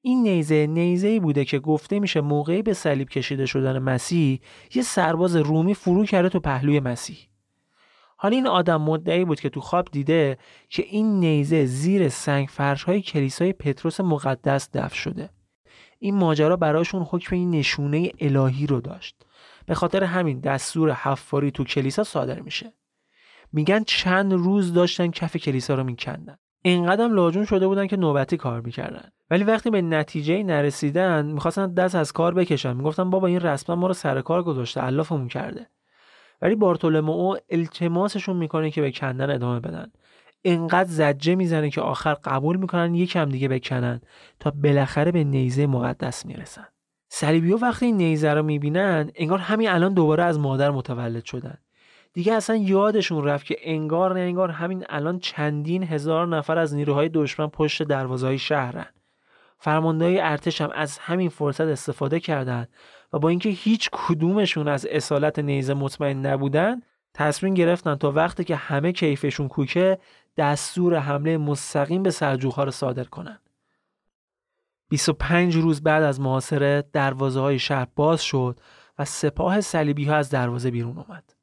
[0.08, 4.40] این نیزه نیزه ای بوده که گفته میشه موقعی به صلیب کشیده شدن مسیح
[4.76, 7.18] یه سرباز رومی فرو کرده تو پهلوی مسیح.
[8.18, 10.38] حالا این آدم مدعی بود که تو خواب دیده
[10.70, 15.30] که این نیزه زیر سنگ فرش های کلیسای پتروس مقدس دفن شده.
[16.00, 19.26] این ماجرا براشون حکم این نشونه الهی رو داشت.
[19.66, 22.74] به خاطر همین دستور حفاری تو کلیسا صادر میشه.
[23.54, 26.38] میگن چند روز داشتن کف کلیسا رو میکندن.
[26.66, 29.10] اینقدر لاجون شده بودن که نوبتی کار می‌کردن.
[29.30, 32.74] ولی وقتی به نتیجه نرسیدن می‌خواستن دست از کار بکشن.
[32.74, 35.68] می‌گفتن بابا این رسما ما رو سر کار گذاشته علافمون کرده.
[36.42, 39.92] ولی بارتولمئو التماسشون می‌کنه که به کندن ادامه بدن.
[40.44, 44.02] انقدر زجه می‌زنه که آخر قبول می‌کنن یکم دیگه بکنن
[44.40, 46.68] تا بالاخره به نیزه مقدس می‌رسن.
[47.10, 51.58] صلیبیو وقتی این نیزه رو می‌بینن انگار همین الان دوباره از مادر متولد شدن.
[52.16, 57.10] دیگه اصلا یادشون رفت که انگار نه انگار همین الان چندین هزار نفر از نیروهای
[57.10, 58.86] دشمن پشت دروازه های شهرن
[59.58, 62.70] فرماندهای ارتش هم از همین فرصت استفاده کردند
[63.14, 66.82] و با اینکه هیچ کدومشون از اصالت نیزه مطمئن نبودن
[67.14, 70.00] تصمیم گرفتن تا وقتی که همه کیفشون کوکه
[70.38, 73.42] دستور حمله مستقیم به سلجوقها رو صادر کنند.
[74.90, 78.60] 25 روز بعد از محاصره دروازه های شهر باز شد
[79.00, 81.35] و سپاه صلیبی ها از دروازه بیرون اومد.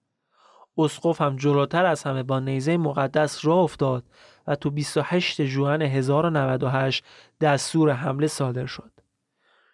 [0.78, 4.04] اسقف هم جلوتر از همه با نیزه مقدس راه افتاد
[4.46, 7.04] و تو 28 ژوئن 1098
[7.40, 8.90] دستور حمله صادر شد.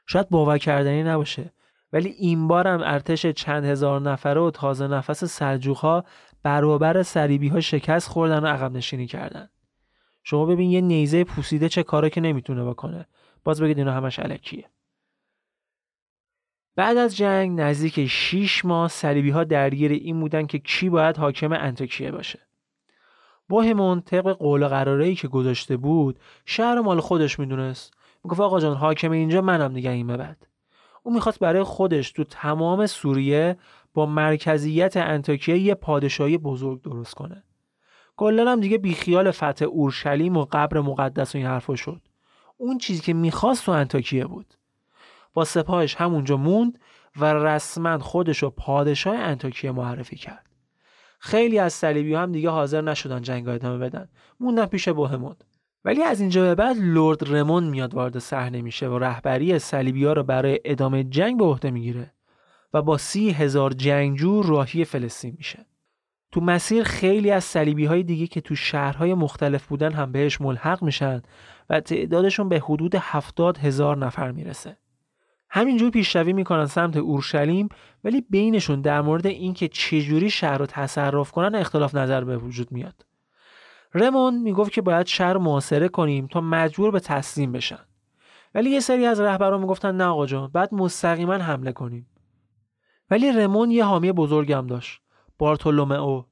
[0.06, 1.52] شاید باور کردنی نباشه
[1.92, 6.04] ولی این بار هم ارتش چند هزار نفره و تازه نفس سلجوقها
[6.42, 9.48] برابر سریبی ها شکست خوردن و عقب نشینی کردن.
[10.22, 13.06] شما ببین یه نیزه پوسیده چه کاره که نمی‌تونه بکنه.
[13.44, 14.64] باز بگید اینا همش علکیه.
[16.78, 21.52] بعد از جنگ نزدیک 6 ماه صلیبی ها درگیر این بودن که کی باید حاکم
[21.52, 22.38] انتکیه باشه.
[23.48, 27.94] بوهمون طبق قول قراره ای که گذاشته بود شهر مال خودش می‌دونست.
[28.24, 30.46] می‌گفت آقا جان حاکم اینجا منم دیگه این بعد.
[31.02, 33.56] او می‌خواست برای خودش تو تمام سوریه
[33.94, 37.44] با مرکزیت انتاکیه یه پادشاهی بزرگ درست کنه.
[38.16, 42.00] کلا هم دیگه بیخیال فتح اورشلیم و قبر مقدس و این حرفا شد.
[42.56, 44.54] اون چیزی که می‌خواست تو انتاکیه بود.
[45.34, 46.78] با سپاهش همونجا موند
[47.16, 50.46] و رسما خودش رو پادشاه انتاکیه معرفی کرد.
[51.18, 54.08] خیلی از صلیبی هم دیگه حاضر نشدن جنگ ادامه بدن.
[54.40, 55.44] موندن پیش بوهموند.
[55.84, 60.22] ولی از اینجا به بعد لرد رمون میاد وارد صحنه میشه و رهبری صلیبیا رو
[60.22, 62.12] برای ادامه جنگ به عهده می‌گیره
[62.74, 65.66] و با سی هزار جنگجو راهی فلسطین میشه.
[66.32, 70.82] تو مسیر خیلی از صلیبی های دیگه که تو شهرهای مختلف بودن هم بهش ملحق
[70.82, 71.22] میشن
[71.70, 74.76] و تعدادشون به حدود هفتاد هزار نفر می‌رسه.
[75.50, 77.68] همینجور پیشروی می‌کنن سمت اورشلیم
[78.04, 83.06] ولی بینشون در مورد اینکه چجوری شهر رو تصرف کنن اختلاف نظر به وجود میاد.
[83.94, 87.84] رمون می‌گفت که باید شهر محاصره کنیم تا مجبور به تسلیم بشن.
[88.54, 92.06] ولی یه سری از رهبران می‌گفتن نه آقا جان بعد مستقیما حمله کنیم.
[93.11, 95.00] ولی رمون یه حامی بزرگم داشت.
[95.38, 96.24] بارتولومئو.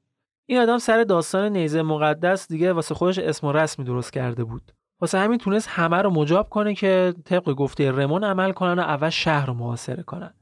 [0.45, 4.71] این آدم سر داستان نیزه مقدس دیگه واسه خودش اسم و رسمی درست کرده بود.
[5.01, 9.09] واسه همین تونست همه رو مجاب کنه که طبق گفته رمون عمل کنن و اول
[9.09, 10.33] شهر رو محاصره کنن.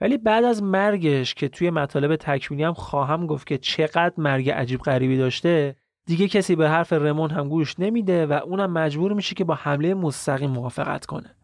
[0.00, 4.80] ولی بعد از مرگش که توی مطالب تکمیلی هم خواهم گفت که چقدر مرگ عجیب
[4.80, 9.44] غریبی داشته دیگه کسی به حرف رمون هم گوش نمیده و اونم مجبور میشه که
[9.44, 11.34] با حمله مستقیم موافقت کنه.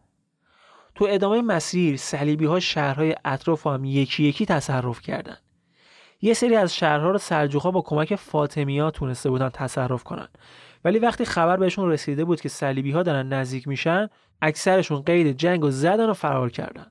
[0.95, 5.37] تو ادامه مسیر صلیبی ها شهرهای اطراف هم یکی یکی تصرف کردن.
[6.21, 10.27] یه سری از شهرها رو سلجوقها با کمک فاطمیا تونسته بودن تصرف کنن.
[10.85, 14.07] ولی وقتی خبر بهشون رسیده بود که صلیبی ها دارن نزدیک میشن،
[14.41, 16.85] اکثرشون قید جنگ و زدن و فرار کردن.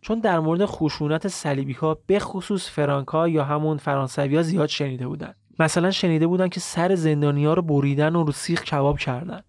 [0.00, 5.06] چون در مورد خشونت صلیبی ها به خصوص فرانکا یا همون فرانسوی ها زیاد شنیده
[5.06, 5.34] بودن.
[5.58, 9.40] مثلا شنیده بودن که سر زندانیا رو بریدن و رو سیخ کباب کردن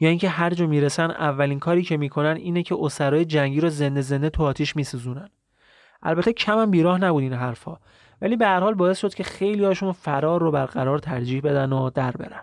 [0.00, 4.00] یا اینکه هر جا می‌رسن اولین کاری که می‌کنن اینه که اسرای جنگی رو زنده
[4.00, 5.28] زنده تو آتیش میسوزونن
[6.02, 7.76] البته کم هم بیراه نبود این حرفا
[8.22, 11.90] ولی به هر حال باعث شد که خیلی هاشون فرار رو برقرار ترجیح بدن و
[11.90, 12.42] در برن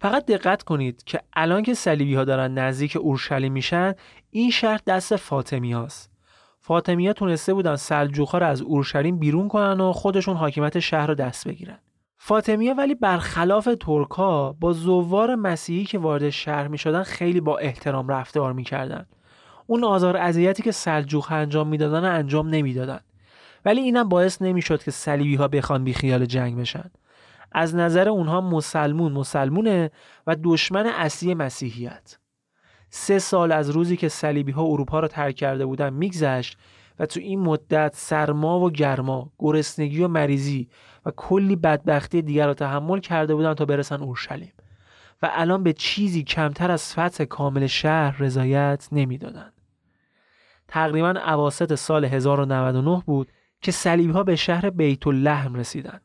[0.00, 3.94] فقط دقت کنید که الان که صلیبی ها دارن نزدیک اورشلیم میشن
[4.30, 6.10] این شهر دست فاطمی هاست.
[6.60, 11.48] فاطمیه تونسته بودن سلجوقها رو از اورشلیم بیرون کنن و خودشون حاکمیت شهر رو دست
[11.48, 11.78] بگیرن.
[12.16, 18.08] فاطمیه ولی برخلاف ترکا با زوار مسیحی که وارد شهر می شدن خیلی با احترام
[18.08, 19.06] رفتار می‌کردن.
[19.66, 23.00] اون آزار اذیتی که سلجوق انجام می‌دادن انجام نمی‌دادن.
[23.64, 26.90] ولی اینم باعث نمی‌شد که صلیبی ها بخوان بی خیال جنگ بشن.
[27.52, 29.90] از نظر اونها مسلمون مسلمونه
[30.26, 32.18] و دشمن اصلی مسیحیت
[32.90, 36.58] سه سال از روزی که صلیبی ها اروپا را ترک کرده بودن میگذشت
[36.98, 40.68] و تو این مدت سرما و گرما، گرسنگی و مریضی
[41.06, 44.52] و کلی بدبختی دیگر را تحمل کرده بودن تا برسن اورشلیم
[45.22, 49.52] و الان به چیزی کمتر از فتح کامل شهر رضایت نمی‌دادند.
[50.68, 53.28] تقریبا اواسط سال 1099 بود
[53.60, 56.02] که صلیبی ها به شهر بیت اللحم رسیدند.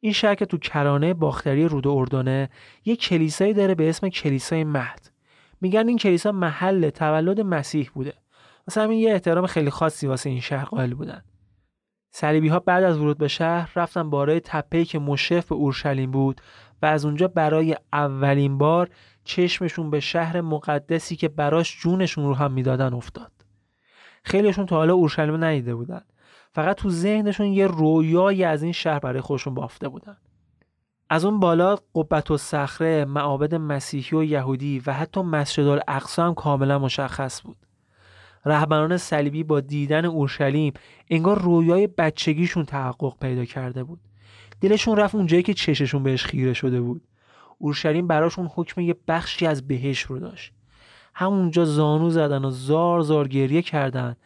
[0.00, 2.50] این شهر که تو کرانه باختری رود اردنه
[2.84, 5.10] یک کلیسایی داره به اسم کلیسای مهد.
[5.60, 8.14] میگن این کلیسا محل تولد مسیح بوده.
[8.68, 11.22] مثلا همین یه احترام خیلی خاصی واسه این شهر قائل بودن.
[12.10, 16.40] صلیبی ها بعد از ورود به شهر رفتن بالای تپه‌ای که مشرف به اورشلیم بود
[16.82, 18.90] و از اونجا برای اولین بار
[19.24, 23.32] چشمشون به شهر مقدسی که براش جونشون رو هم می‌دادن افتاد.
[24.24, 26.02] خیلیشون تا حالا اورشلیم ندیده بودن.
[26.52, 30.16] فقط تو ذهنشون یه رویایی از این شهر برای خودشون بافته بودن.
[31.10, 36.34] از اون بالا قبت و صخره معابد مسیحی و یهودی و حتی مسجد الاقصا هم
[36.34, 37.56] کاملا مشخص بود.
[38.44, 40.72] رهبران صلیبی با دیدن اورشلیم
[41.10, 44.00] انگار رویای بچگیشون تحقق پیدا کرده بود.
[44.60, 47.02] دلشون رفت اونجایی که چششون بهش خیره شده بود.
[47.58, 50.52] اورشلیم براشون حکم یه بخشی از بهش رو داشت.
[51.14, 54.16] همونجا زانو زدن و زار زار گریه کردن.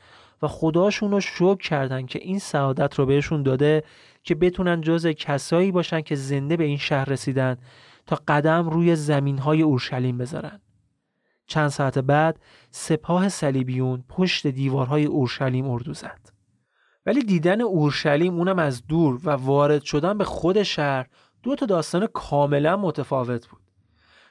[0.43, 3.85] و خداشون رو شکر کردن که این سعادت رو بهشون داده
[4.23, 7.57] که بتونن جز کسایی باشن که زنده به این شهر رسیدن
[8.07, 10.61] تا قدم روی زمین های اورشلیم بذارن.
[11.47, 12.41] چند ساعت بعد
[12.71, 16.21] سپاه صلیبیون پشت دیوارهای اورشلیم اردو زد.
[17.07, 21.07] ولی دیدن اورشلیم اونم از دور و وارد شدن به خود شهر
[21.43, 23.61] دو تا داستان کاملا متفاوت بود.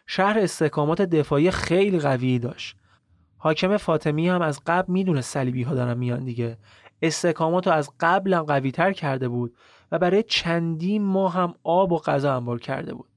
[0.07, 2.77] شهر استحکامات دفاعی خیلی قوی داشت.
[3.43, 6.57] حاکم فاطمی هم از قبل می‌دونه صلیبی ها دارن میان دیگه.
[7.01, 9.55] استحکامات رو از قبل هم قوی تر کرده بود
[9.91, 13.09] و برای چندین ماه هم آب و غذا انبار کرده بود.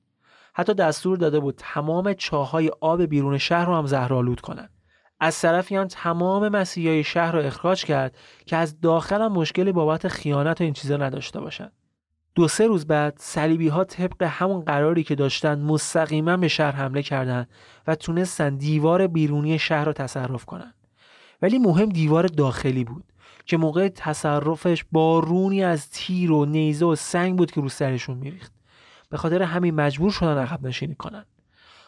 [0.55, 4.69] حتی دستور داده بود تمام چاهای آب بیرون شهر رو هم زهرآلود کنن.
[5.21, 8.17] از طرفی هم تمام مسیحای شهر رو اخراج کرد
[8.47, 11.71] که از داخل هم مشکلی بابت خیانت و این چیزا نداشته باشن.
[12.35, 17.03] دو سه روز بعد صلیبی ها طبق همون قراری که داشتن مستقیما به شهر حمله
[17.03, 17.49] کردند
[17.87, 20.75] و تونستن دیوار بیرونی شهر رو تصرف کنن.
[21.43, 23.05] ولی مهم دیوار داخلی بود
[23.47, 28.53] که موقع تصرفش بارونی از تیر و نیزه و سنگ بود که رو سرشون میریخت.
[29.11, 31.25] به خاطر همین مجبور شدن عقب نشینی کنن.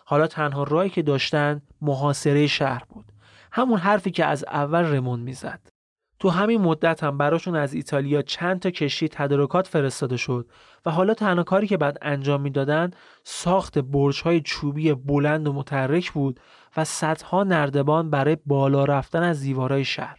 [0.04, 3.04] حالا تنها راهی که داشتن محاصره شهر بود.
[3.52, 5.75] همون حرفی که از اول رمون می‌زد.
[6.18, 10.48] تو همین مدت هم براشون از ایتالیا چند تا کشتی تدارکات فرستاده شد
[10.86, 12.90] و حالا تنها کاری که بعد انجام می‌دادن
[13.24, 16.40] ساخت برج های چوبی بلند و متحرک بود
[16.76, 20.18] و صدها نردبان برای بالا رفتن از دیوارهای شهر.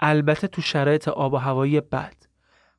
[0.00, 2.14] البته تو شرایط آب و هوایی بد.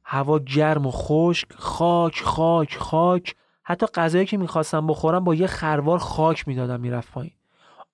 [0.05, 3.35] هوا گرم و خشک خاک خاک خاک.
[3.63, 7.33] حتی غذایی که می‌خواستم بخورم با یه خروار خاک می‌دادم می‌رفت پایین.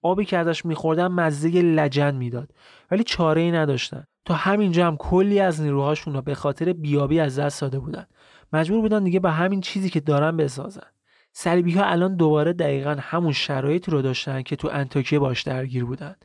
[0.01, 2.49] آبی که ازش میخوردم مزه لجن می‌داد.
[2.91, 4.03] ولی چاره ای نداشتن.
[4.29, 8.05] تا همینجا هم کلی از نیروهاشون رو به خاطر بیابی از دست داده بودن.
[8.53, 10.87] مجبور بودن دیگه به همین چیزی که دارن بسازن.
[11.31, 16.15] صلیبی ها الان دوباره دقیقا همون شرایطی رو داشتن که تو انتاکیه باش درگیر بودن.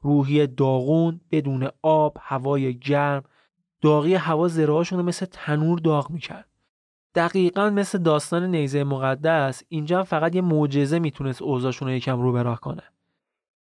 [0.00, 3.22] روحی داغون بدون آب هوای گرم
[3.80, 6.48] داغی هوا زراعشون رو مثل تنور داغ می‌کرد.
[7.14, 12.60] دقیقا مثل داستان نیزه مقدس اینجا فقط یه معجزه می‌تونست اوضاعشون رو یکم رو براه
[12.60, 12.82] کنه.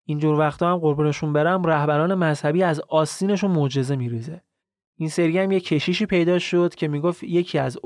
[0.05, 4.43] اینجور وقتا هم قربانشون برم رهبران مذهبی از آستینشون معجزه میریزه.
[4.97, 7.79] این سری هم یه کشیشی پیدا شد که می‌گفت یکی از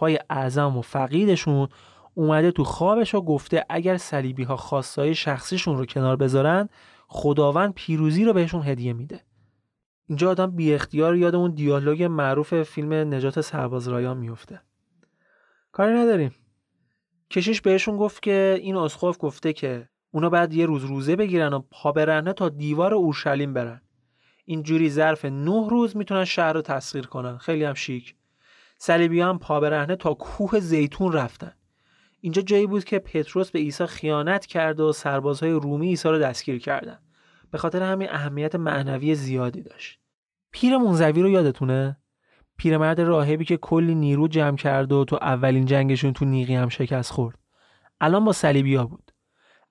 [0.00, 1.68] های اعظم و فقیدشون
[2.14, 6.68] اومده تو خوابش و گفته اگر صلیبی ها خواستای شخصیشون رو کنار بذارن
[7.08, 9.20] خداوند پیروزی رو بهشون هدیه میده.
[10.08, 14.60] اینجا آدم بی اختیار یاد اون دیالوگ معروف فیلم نجات سرباز رایان میفته
[15.72, 16.34] کاری نداریم.
[17.30, 21.62] کشیش بهشون گفت که این اسقف گفته که اونا بعد یه روز روزه بگیرن و
[21.70, 23.80] پا برهنه تا دیوار اورشلیم برن.
[24.44, 27.38] اینجوری ظرف نه روز می‌تونن شهر رو تسخیر کنن.
[27.38, 28.14] خیلی هم شیک.
[28.78, 31.52] صلیبی هم پا برهنه تا کوه زیتون رفتن.
[32.20, 36.58] اینجا جایی بود که پتروس به عیسی خیانت کرد و سربازهای رومی عیسی رو دستگیر
[36.58, 36.98] کردن.
[37.50, 39.98] به خاطر همین اهمیت معنوی زیادی داشت.
[40.50, 41.96] پیر منزوی رو یادتونه؟
[42.56, 47.10] پیرمرد راهبی که کلی نیرو جمع کرد و تو اولین جنگشون تو نیقی هم شکست
[47.10, 47.38] خورد.
[48.00, 49.01] الان با صلیبیا بود.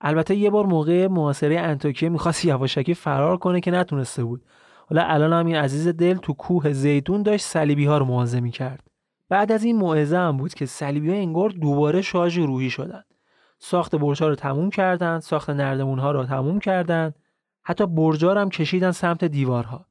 [0.02, 4.44] البته یه بار موقع محاصره انتوکیه می‌خواست یواشکی فرار کنه که نتونسته بود.
[4.88, 8.86] حالا الان هم این عزیز دل تو کوه زیتون داشت صلیبی ها رو موازه می‌کرد.
[9.28, 13.02] بعد از این موعظه هم بود که صلیبی ها انگار دوباره شارژ روحی شدن.
[13.58, 17.12] ساخت برج رو تموم کردن ساخت نردمون ها رو تموم کردن.
[17.62, 19.86] حتی برجا هم کشیدن سمت دیوارها.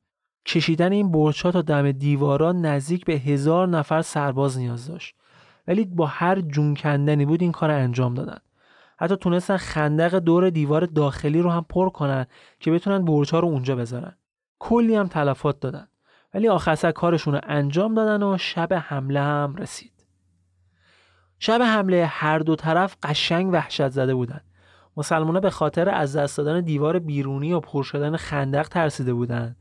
[0.45, 5.15] کشیدن این برج تا دم دیوارا نزدیک به هزار نفر سرباز نیاز داشت.
[5.67, 8.37] ولی با هر جون کندنی بود این کار انجام دادن.
[9.01, 12.25] حتی تونستن خندق دور دیوار داخلی رو هم پر کنن
[12.59, 14.15] که بتونن برج رو اونجا بذارن
[14.59, 15.87] کلی هم تلفات دادن
[16.33, 20.05] ولی آخر کارشون رو انجام دادن و شب حمله هم رسید
[21.39, 24.41] شب حمله هر دو طرف قشنگ وحشت زده بودن
[24.97, 29.55] مسلمان‌ها به خاطر از دست دادن دیوار بیرونی و پر شدن خندق ترسیده بودند.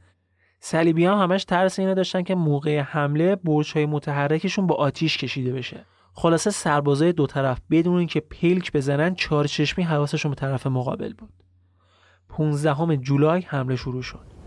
[0.61, 5.87] صلیبی هم همش ترس اینو داشتن که موقع حمله برج‌های متحرکشون با آتیش کشیده بشه.
[6.13, 11.33] خلاصه سربازای دو طرف بدون اینکه پلک بزنن چشمی حواسشون به طرف مقابل بود.
[12.29, 14.41] 15 جولای حمله شروع شد.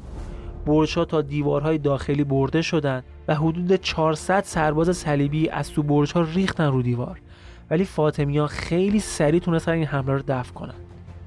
[0.65, 6.71] برج‌ها تا دیوارهای داخلی برده شدند و حدود 400 سرباز صلیبی از تو برج‌ها ریختن
[6.71, 7.21] رو دیوار
[7.69, 10.73] ولی فاطمی خیلی سریع تونستن این حمله رو دفع کنن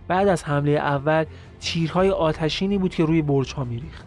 [0.09, 1.25] بعد از حمله اول
[1.61, 4.06] تیرهای آتشینی بود که روی برج ها میریخت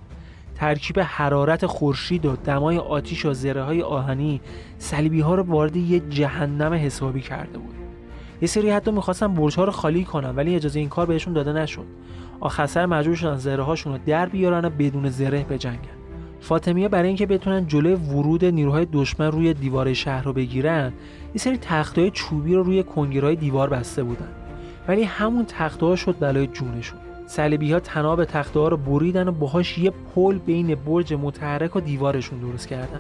[0.60, 4.42] ترکیب حرارت خورشید و دمای آتیش و زره های آهنی
[4.78, 7.76] صلیبی ها رو وارد یه جهنم حسابی کرده بود.
[8.42, 11.54] یه سری حتی می‌خواستن برج ها رو خالی کنن ولی اجازه این کار بهشون داده
[11.54, 11.86] نشد.
[12.40, 16.00] آخر مجبور شدن زره هاشون رو در بیارن و بدون زره بجنگن.
[16.40, 20.94] فاطمیه برای اینکه بتونن جلوی ورود نیروهای دشمن روی دیوار شهر رو بگیرن
[21.34, 24.30] یه سری تختای چوبی رو روی کنگرهای دیوار بسته بودن.
[24.88, 27.09] ولی همون تخته شد بلای جونشون.
[27.30, 31.80] صلیبی ها تناب تخته ها رو بریدن و باهاش یه پل بین برج متحرک و
[31.80, 33.00] دیوارشون درست کردن.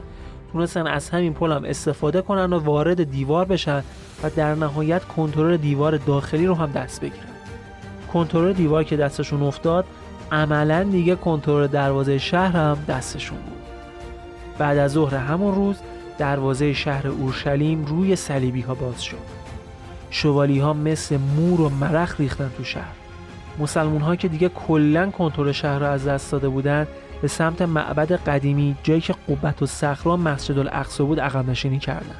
[0.52, 3.84] تونستن از همین پل هم استفاده کنن و وارد دیوار بشن
[4.24, 7.26] و در نهایت کنترل دیوار داخلی رو هم دست بگیرن.
[8.14, 9.86] کنترل دیوار که دستشون افتاد
[10.32, 13.62] عملا دیگه کنترل دروازه شهر هم دستشون بود.
[14.58, 15.76] بعد از ظهر همون روز
[16.18, 19.18] دروازه شهر اورشلیم روی صلیبی ها باز شد.
[20.10, 22.99] شوالی ها مثل مور و مرخ ریختن تو شهر.
[23.60, 26.88] مسلمون ها که دیگه کلا کنترل شهر را از دست داده بودن
[27.22, 32.16] به سمت معبد قدیمی جایی که قبت و صخره مسجد الاقصا بود عقب نشینی کردن.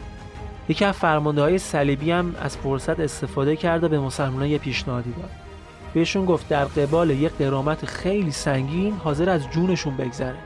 [0.70, 5.30] یکی از فرمانده های صلیبی هم از فرصت استفاده کرده به مسلمان یه پیشنهادی داد.
[5.94, 10.38] بهشون گفت در قبال یک قرامت خیلی سنگین حاضر از جونشون بگذره.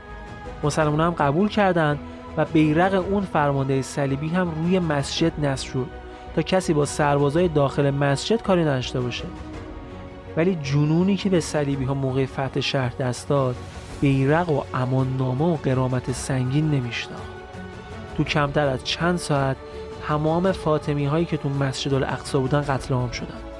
[0.64, 1.98] مسلمان هم قبول کردند
[2.36, 5.86] و بیرق اون فرمانده صلیبی هم روی مسجد نصب شد
[6.36, 9.24] تا کسی با سربازای داخل مسجد کاری نداشته باشه.
[10.36, 13.56] ولی جنونی که به صلیبی ها موقع فتح شهر دست داد
[14.00, 17.22] بیرق و اماننامه و قرامت سنگین نمیشناخت.
[18.16, 19.56] تو کمتر از چند ساعت
[20.08, 23.53] تمام فاطمی هایی که تو مسجد الاقصا بودن قتل عام شدن.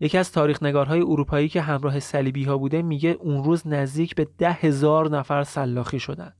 [0.00, 4.28] یکی از تاریخ نگارهای اروپایی که همراه صلیبی ها بوده میگه اون روز نزدیک به
[4.38, 6.32] ده هزار نفر سلاخی شدن.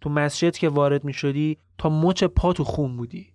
[0.00, 3.32] تو مسجد که وارد می شدی تا مچ پا تو خون بودی.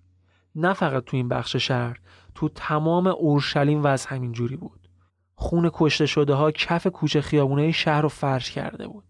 [0.55, 1.99] نه فقط تو این بخش شهر
[2.35, 4.89] تو تمام اورشلیم وضع همین جوری بود.
[5.35, 9.03] خون کشته شده ها کف کوچه خیابونه شهر رو فرش کرده بود.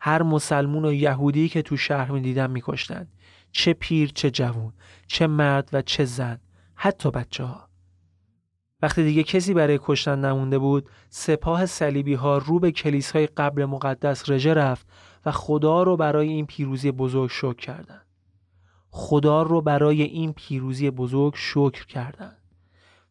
[0.00, 3.08] هر مسلمون و یهودی که تو شهر می دیدن می کشتن.
[3.52, 4.72] چه پیر چه جوون
[5.06, 6.40] چه مرد و چه زن
[6.74, 7.67] حتی بچه ها
[8.82, 14.30] وقتی دیگه کسی برای کشتن نمونده بود سپاه صلیبی ها رو به کلیسای قبر مقدس
[14.30, 14.86] رژه رفت
[15.26, 18.06] و خدا رو برای این پیروزی بزرگ شکر کردند.
[18.90, 22.36] خدا رو برای این پیروزی بزرگ شکر کردند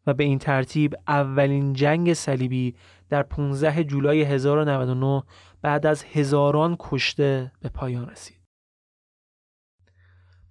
[0.06, 2.74] و به این ترتیب اولین جنگ صلیبی
[3.08, 5.22] در 15 جولای 1099
[5.62, 8.37] بعد از هزاران کشته به پایان رسید.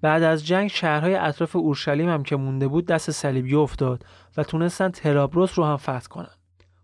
[0.07, 4.05] بعد از جنگ شهرهای اطراف اورشلیم هم که مونده بود دست صلیبی افتاد
[4.37, 6.35] و تونستن ترابروس رو هم فتح کنن.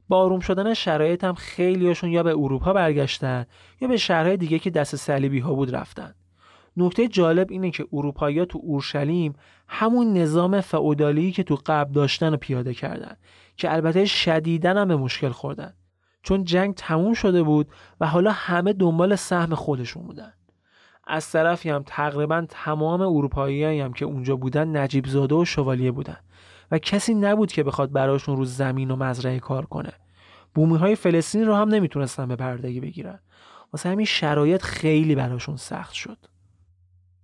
[0.08, 3.46] با آروم شدن شرایط هم خیلیاشون یا به اروپا برگشتن
[3.82, 6.14] یا به شهرهای دیگه که دست صلیبی ها بود رفتن.
[6.78, 9.34] نکته جالب اینه که اروپایی‌ها تو اورشلیم
[9.68, 13.16] همون نظام فئودالی که تو قبل داشتن رو پیاده کردن
[13.58, 15.74] که البته شدیدن هم به مشکل خوردن
[16.24, 17.68] چون جنگ تموم شده بود
[18.00, 20.34] و حالا همه دنبال سهم خودشون بودن
[21.08, 26.18] از طرفی هم تقریبا تمام اروپایی هم که اونجا بودن نجیب زاده و شوالیه بودن
[26.72, 29.94] و کسی نبود که بخواد براشون رو زمین و مزرعه کار کنه.
[30.56, 33.20] بومی های فلسطین رو هم نمی‌تونستن به پردگی بگیرن.
[33.74, 36.18] واسه همین شرایط خیلی براشون سخت شد.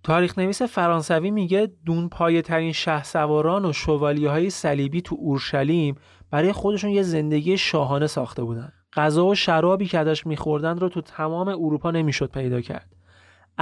[0.02, 5.94] تاریخ نویس فرانسوی میگه دون پایه ترین شه سواران و شوالیه های صلیبی تو اورشلیم
[6.30, 8.72] برای خودشون یه زندگی شاهانه ساخته بودن.
[8.92, 12.96] غذا و شرابی که ازش میخوردن رو تو تمام اروپا نمی‌شد پیدا کرد.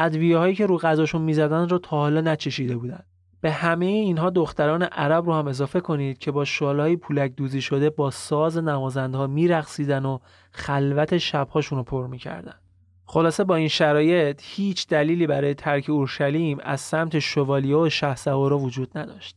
[0.01, 3.03] ادویه هایی که رو غذاشون می‌زدن رو تا حالا نچشیده بودن.
[3.41, 7.91] به همه اینها دختران عرب رو هم اضافه کنید که با شالهای پولک دوزی شده
[7.91, 10.19] با ساز نوازنده ها میرقصیدن و
[10.51, 12.55] خلوت شبهاشون رو پر می‌کردن.
[13.05, 18.99] خلاصه با این شرایط هیچ دلیلی برای ترک اورشلیم از سمت شوالیه و شهسوارا وجود
[18.99, 19.37] نداشت.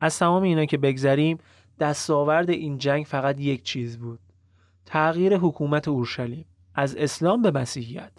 [0.00, 1.38] از تمام اینا که بگذریم
[1.80, 4.20] دستاورد این جنگ فقط یک چیز بود.
[4.86, 6.44] تغییر حکومت اورشلیم.
[6.74, 8.12] از اسلام به مسیحیت.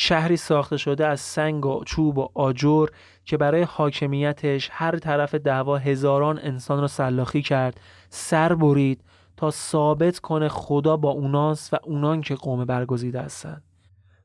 [0.00, 2.86] شهری ساخته شده از سنگ و چوب و آجر
[3.24, 7.80] که برای حاکمیتش هر طرف دعوا هزاران انسان را سلاخی کرد
[8.10, 9.04] سر برید
[9.36, 13.62] تا ثابت کنه خدا با اوناست و اونان که قوم برگزیده هستند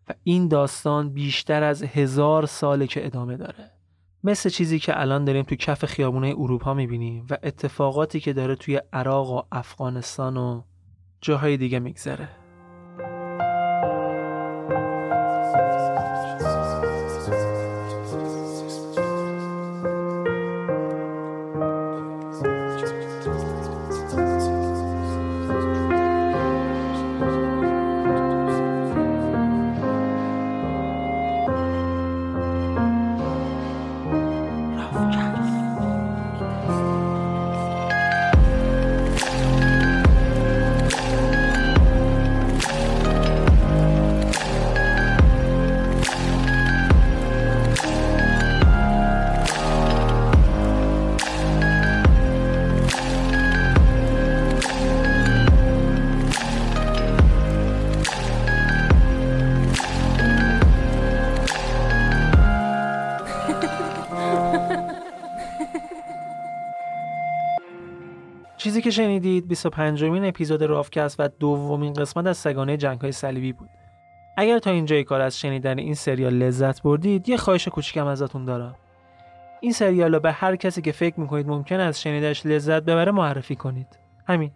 [0.10, 3.72] و این داستان بیشتر از هزار ساله که ادامه داره.
[4.24, 8.82] مثل چیزی که الان داریم تو کف خیابونه اروپا می‌بینیم و اتفاقاتی که داره توی
[8.94, 10.62] عراق و افغانستان و
[11.22, 12.43] جاهای دیگه میگذره.
[68.94, 73.70] شنیدید 25 مین اپیزود رافکست و دومین قسمت از سگانه جنگ های صلیبی بود.
[74.38, 78.76] اگر تا اینجای کار از شنیدن این سریال لذت بردید یه خواهش کوچیکم ازتون دارم.
[79.62, 83.56] این سریال رو به هر کسی که فکر می‌کنید ممکن از شنیدش لذت ببره معرفی
[83.56, 83.88] کنید.
[84.28, 84.52] همین.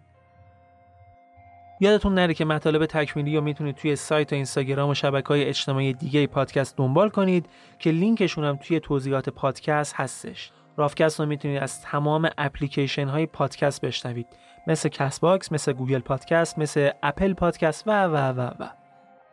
[1.80, 5.92] یادتون نره که مطالب تکمیلی رو می‌تونید توی سایت و اینستاگرام و شبکه های اجتماعی
[5.92, 7.46] دیگه پادکست دنبال کنید
[7.78, 10.52] که لینکشون هم توی توضیحات پادکست هستش.
[10.78, 14.26] رافکست رو می‌تونید از تمام اپلیکیشن های پادکست بشنوید.
[14.66, 18.68] مثل Castbox مثل Google Podcast مثل Apple Podcast و و و و.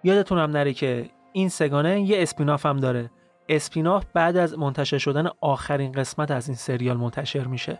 [0.03, 3.11] یادتون هم نره که این سه‌گانه یه spin-off هم داره.
[3.49, 7.79] spin-off بعد از منتشر شدن آخرین قسمت از این سریال منتشر میشه.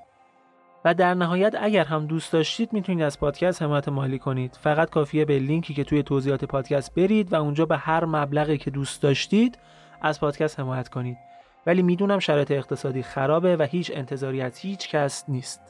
[0.86, 4.58] و در نهایت اگر هم دوست داشتید می‌تونید از پادکست حمایت مالی کنید.
[4.62, 8.72] فقط کافیه به لینکی که توی توضیحات پادکست برید و اونجا به هر مبلغی که
[8.72, 9.60] دوست داشتید
[10.02, 11.18] از پادکست حمایت کنید.
[11.66, 15.62] ولی می‌دونم شرایط اقتصادی خرابه و هیچ انتظاری از هیچ کس نیست.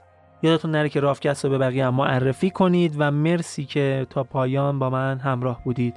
[0.43, 4.80] یادتون نره که رافکست رو به بقیه هم معرفی کنید و مرسی که تا پایان
[4.80, 5.96] با من همراه بودید.